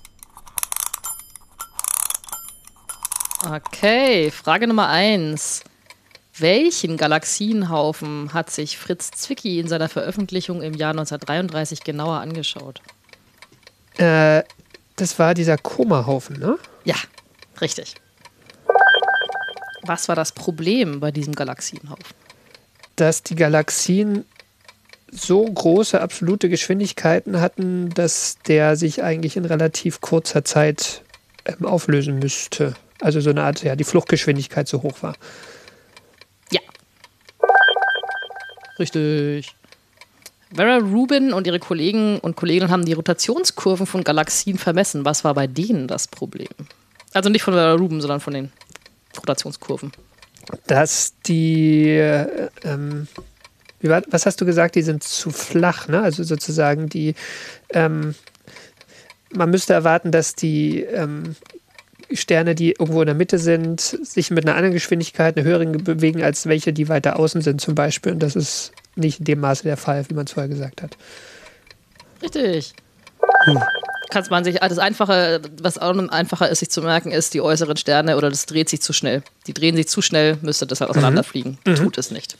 [3.48, 5.62] Okay, Frage Nummer eins.
[6.40, 12.80] Welchen Galaxienhaufen hat sich Fritz Zwicky in seiner Veröffentlichung im Jahr 1933 genauer angeschaut?
[13.98, 14.42] Äh,
[14.96, 16.58] das war dieser Koma-Haufen, ne?
[16.84, 16.96] Ja,
[17.60, 17.94] richtig.
[19.82, 22.14] Was war das Problem bei diesem Galaxienhaufen?
[22.96, 24.24] Dass die Galaxien
[25.10, 31.02] so große absolute Geschwindigkeiten hatten, dass der sich eigentlich in relativ kurzer Zeit
[31.44, 32.74] ähm, auflösen müsste.
[33.00, 35.16] Also so eine Art, ja, die Fluchtgeschwindigkeit so hoch war.
[38.80, 39.54] Richtig.
[40.52, 45.04] Vera Rubin und ihre Kollegen und Kolleginnen haben die Rotationskurven von Galaxien vermessen.
[45.04, 46.48] Was war bei denen das Problem?
[47.12, 48.50] Also nicht von Vera Rubin, sondern von den
[49.16, 49.92] Rotationskurven.
[50.66, 53.06] Dass die, äh, ähm,
[53.82, 56.00] war, was hast du gesagt, die sind zu flach, ne?
[56.00, 57.14] Also sozusagen die,
[57.70, 58.14] ähm,
[59.32, 61.36] man müsste erwarten, dass die ähm,
[62.12, 66.22] Sterne, die irgendwo in der Mitte sind, sich mit einer anderen Geschwindigkeit, einer höheren bewegen,
[66.22, 68.12] als welche, die weiter außen sind zum Beispiel.
[68.12, 70.96] Und das ist nicht in dem Maße der Fall, wie man es vorher gesagt hat.
[72.22, 72.74] Richtig.
[74.10, 77.40] Kannst man sich, das Einfache, was auch noch einfacher ist, sich zu merken, ist, die
[77.40, 79.22] äußeren Sterne oder das dreht sich zu schnell.
[79.46, 81.58] Die drehen sich zu schnell, müsste das halt auseinanderfliegen.
[81.76, 82.36] Tut es nicht.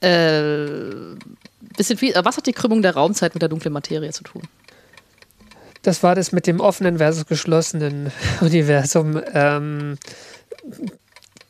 [0.00, 1.16] Äh,
[1.76, 4.42] bisschen viel, was hat die Krümmung der Raumzeit mit der dunklen Materie zu tun?
[5.82, 9.20] Das war das mit dem offenen versus geschlossenen Universum.
[9.32, 9.96] Ähm,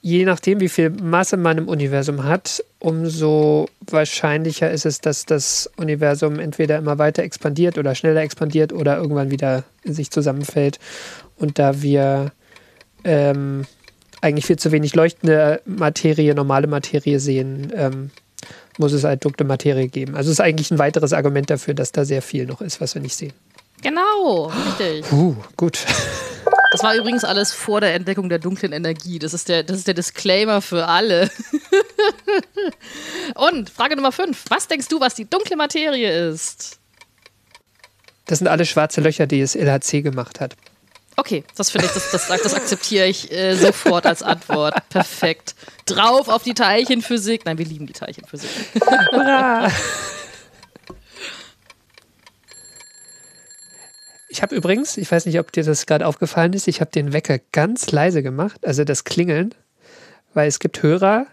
[0.03, 5.71] je nachdem, wie viel Masse man im Universum hat, umso wahrscheinlicher ist es, dass das
[5.77, 10.79] Universum entweder immer weiter expandiert oder schneller expandiert oder irgendwann wieder in sich zusammenfällt.
[11.37, 12.33] Und da wir
[13.05, 13.67] ähm,
[14.21, 18.11] eigentlich viel zu wenig leuchtende Materie, normale Materie sehen, ähm,
[18.79, 20.15] muss es halt dunkle Materie geben.
[20.15, 22.95] Also es ist eigentlich ein weiteres Argument dafür, dass da sehr viel noch ist, was
[22.95, 23.33] wir nicht sehen.
[23.83, 25.11] Genau, richtig.
[25.13, 25.79] Uh, gut.
[26.73, 29.19] Das war übrigens alles vor der Entdeckung der dunklen Energie.
[29.19, 31.31] Das ist der, das ist der Disclaimer für alle.
[33.35, 34.45] Und Frage Nummer 5.
[34.49, 36.79] Was denkst du, was die dunkle Materie ist?
[38.27, 40.55] Das sind alle schwarze Löcher, die es LHC gemacht hat.
[41.17, 44.89] Okay, das finde ich, das, das, das akzeptiere ich äh, sofort als Antwort.
[44.89, 45.55] Perfekt.
[45.87, 47.45] Drauf auf die Teilchenphysik.
[47.45, 48.49] Nein, wir lieben die Teilchenphysik.
[49.13, 49.69] Hurra!
[54.33, 57.13] Ich habe übrigens, ich weiß nicht, ob dir das gerade aufgefallen ist, ich habe den
[57.13, 59.55] Wecker ganz leise gemacht, also das Klingeln,
[60.35, 61.27] weil es gibt Hörer,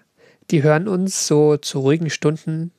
[0.49, 2.71] die hören uns so zu ruhigen Stunden,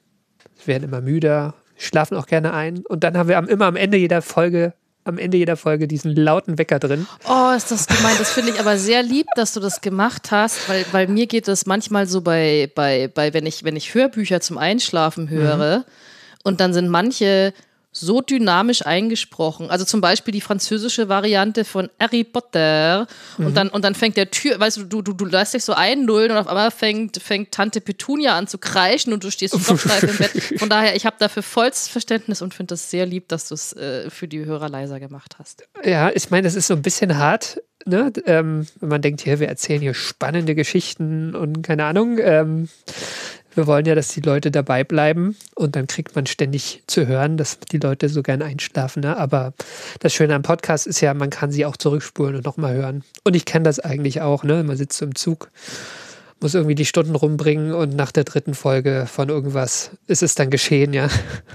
[0.66, 3.96] werden immer müder, schlafen auch gerne ein und dann haben wir am, immer am Ende
[3.96, 7.06] jeder Folge am Ende jeder Folge diesen lauten Wecker drin.
[7.26, 8.14] Oh, ist das gemein.
[8.18, 11.48] Das finde ich aber sehr lieb, dass du das gemacht hast, weil, weil mir geht
[11.48, 15.84] das manchmal so bei, bei, bei wenn, ich, wenn ich Hörbücher zum Einschlafen höre mhm.
[16.44, 17.54] und dann sind manche
[17.90, 19.70] so dynamisch eingesprochen.
[19.70, 23.06] Also zum Beispiel die französische Variante von Harry Potter.
[23.38, 23.54] Und, mhm.
[23.54, 26.30] dann, und dann fängt der Tür, weißt du, du, du, du lässt dich so einnullen
[26.30, 30.16] und auf einmal fängt, fängt Tante Petunia an zu kreischen und du stehst stocksteif im
[30.18, 30.58] Bett.
[30.58, 33.72] Von daher, ich habe dafür vollstes Verständnis und finde das sehr lieb, dass du es
[33.72, 35.64] äh, für die Hörer leiser gemacht hast.
[35.84, 38.12] Ja, ich meine, das ist so ein bisschen hart, ne?
[38.26, 42.18] Ähm, wenn man denkt, hier, wir erzählen hier spannende Geschichten und keine Ahnung.
[42.20, 42.68] Ähm,
[43.58, 47.36] wir wollen ja, dass die Leute dabei bleiben und dann kriegt man ständig zu hören,
[47.36, 49.02] dass die Leute so gern einschlafen.
[49.02, 49.16] Ne?
[49.16, 49.52] Aber
[49.98, 53.02] das Schöne am Podcast ist ja, man kann sie auch zurückspulen und nochmal hören.
[53.24, 54.62] Und ich kenne das eigentlich auch, ne?
[54.62, 55.50] Man sitzt so im Zug
[56.40, 60.50] muss irgendwie die Stunden rumbringen und nach der dritten Folge von irgendwas ist es dann
[60.50, 61.08] geschehen, ja.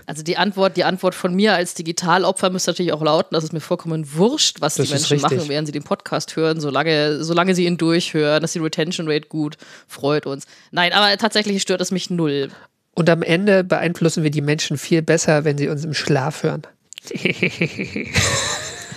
[0.05, 3.53] Also die Antwort, die Antwort von mir als Digitalopfer müsste natürlich auch lauten, dass es
[3.53, 7.55] mir vollkommen wurscht, was das die Menschen machen, während sie den Podcast hören, solange, solange
[7.55, 9.57] sie ihn durchhören, dass die Retention Rate gut,
[9.87, 10.45] freut uns.
[10.71, 12.49] Nein, aber tatsächlich stört es mich null.
[12.95, 16.63] Und am Ende beeinflussen wir die Menschen viel besser, wenn sie uns im Schlaf hören.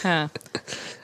[0.03, 0.30] ha.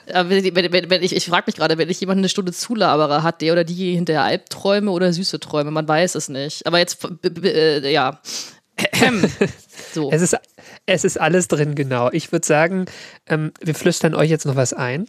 [0.07, 3.41] Wenn, wenn, wenn ich, ich frage mich gerade, wenn ich jemanden eine Stunde zulabere, hat
[3.41, 5.71] der oder die hinterher Albträume oder süße Träume?
[5.71, 6.67] Man weiß es nicht.
[6.67, 6.99] Aber jetzt,
[7.45, 8.21] äh, ja.
[9.93, 10.11] so.
[10.11, 10.37] Es ist,
[10.87, 12.11] es ist alles drin, genau.
[12.11, 12.87] Ich würde sagen,
[13.27, 15.07] ähm, wir flüstern euch jetzt noch was ein.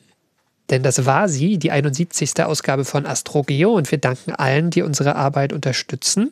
[0.70, 2.42] Denn das war sie, die 71.
[2.44, 6.32] Ausgabe von AstroGeo und wir danken allen, die unsere Arbeit unterstützen.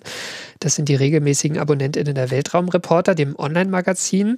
[0.59, 4.38] Das sind die regelmäßigen AbonnentInnen der Weltraumreporter, dem Online-Magazin.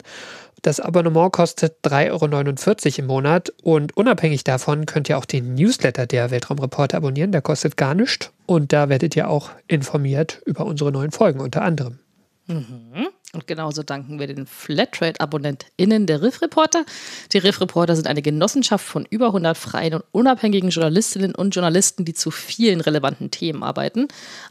[0.64, 6.08] Das Abonnement kostet 3,49 Euro im Monat und unabhängig davon könnt ihr auch den Newsletter
[6.08, 7.34] der Weltraumreporter abonnieren.
[7.34, 11.64] Der kostet gar nichts und da werdet ihr auch informiert über unsere neuen Folgen unter
[11.64, 12.00] anderem.
[12.48, 13.10] Mhm.
[13.34, 16.86] Und genauso danken wir den Flatrate-AbonnentInnen der Riff Reporter.
[17.32, 22.06] Die Riff Reporter sind eine Genossenschaft von über 100 freien und unabhängigen Journalistinnen und Journalisten,
[22.06, 24.08] die zu vielen relevanten Themen arbeiten.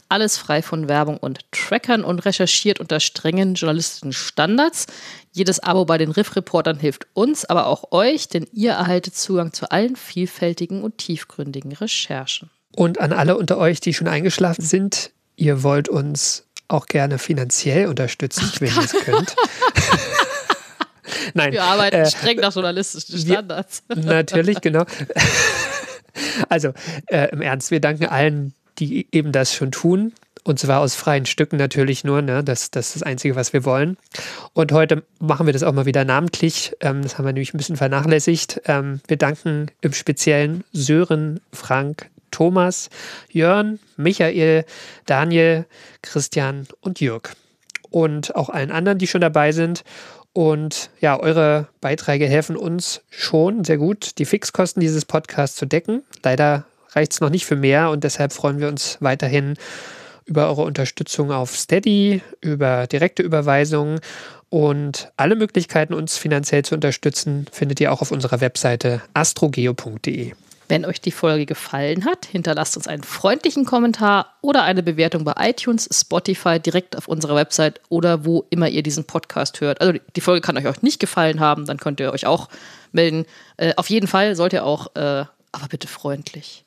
[0.09, 4.87] Alles frei von Werbung und Trackern und recherchiert unter strengen journalistischen Standards.
[5.31, 9.53] Jedes Abo bei den Riff Reportern hilft uns, aber auch euch, denn ihr erhaltet Zugang
[9.53, 12.49] zu allen vielfältigen und tiefgründigen Recherchen.
[12.75, 16.43] Und an alle unter euch, die schon eingeschlafen sind, ihr wollt uns
[16.73, 19.35] auch gerne finanziell unterstützen, wenn ihr es könnt.
[21.33, 21.53] Nein.
[21.53, 23.83] Wir arbeiten äh, streng nach journalistischen Standards.
[23.87, 24.85] Wir, natürlich, genau.
[26.49, 26.73] Also
[27.07, 30.13] äh, im Ernst, wir danken allen, die eben das schon tun.
[30.43, 32.21] Und zwar aus freien Stücken natürlich nur.
[32.21, 32.43] Ne?
[32.43, 33.97] Das, das ist das Einzige, was wir wollen.
[34.53, 36.73] Und heute machen wir das auch mal wieder namentlich.
[36.81, 38.61] Ähm, das haben wir nämlich ein bisschen vernachlässigt.
[38.65, 42.89] Ähm, wir danken im Speziellen Sören, Frank, Thomas,
[43.29, 44.65] Jörn, Michael,
[45.05, 45.65] Daniel,
[46.01, 47.29] Christian und Jörg.
[47.89, 49.83] Und auch allen anderen, die schon dabei sind.
[50.33, 56.01] Und ja, eure Beiträge helfen uns schon sehr gut, die Fixkosten dieses Podcasts zu decken.
[56.23, 59.55] Leider reicht es noch nicht für mehr und deshalb freuen wir uns weiterhin
[60.25, 63.99] über eure Unterstützung auf Steady, über direkte Überweisungen
[64.49, 70.33] und alle Möglichkeiten, uns finanziell zu unterstützen, findet ihr auch auf unserer Webseite astrogeo.de.
[70.67, 75.33] Wenn euch die Folge gefallen hat, hinterlasst uns einen freundlichen Kommentar oder eine Bewertung bei
[75.37, 79.81] iTunes, Spotify, direkt auf unserer Website oder wo immer ihr diesen Podcast hört.
[79.81, 82.49] Also die Folge kann euch auch nicht gefallen haben, dann könnt ihr euch auch
[82.91, 83.25] melden.
[83.57, 86.65] Äh, auf jeden Fall sollt ihr auch äh, aber bitte freundlich.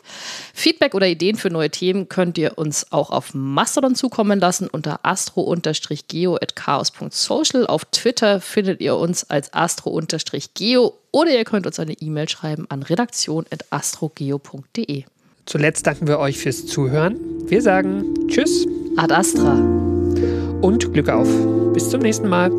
[0.55, 5.01] Feedback oder Ideen für neue Themen könnt ihr uns auch auf Mastodon zukommen lassen unter
[5.03, 7.67] astro-geo.chaos.social.
[7.67, 12.83] Auf Twitter findet ihr uns als astro-geo oder ihr könnt uns eine E-Mail schreiben an
[12.83, 15.05] redaktion.astrogeo.de.
[15.47, 17.19] Zuletzt danken wir euch fürs Zuhören.
[17.47, 18.67] Wir sagen Tschüss.
[18.97, 19.55] Ad Astra.
[20.63, 21.29] Und Glück auf.
[21.73, 22.51] Bis zum nächsten Mal.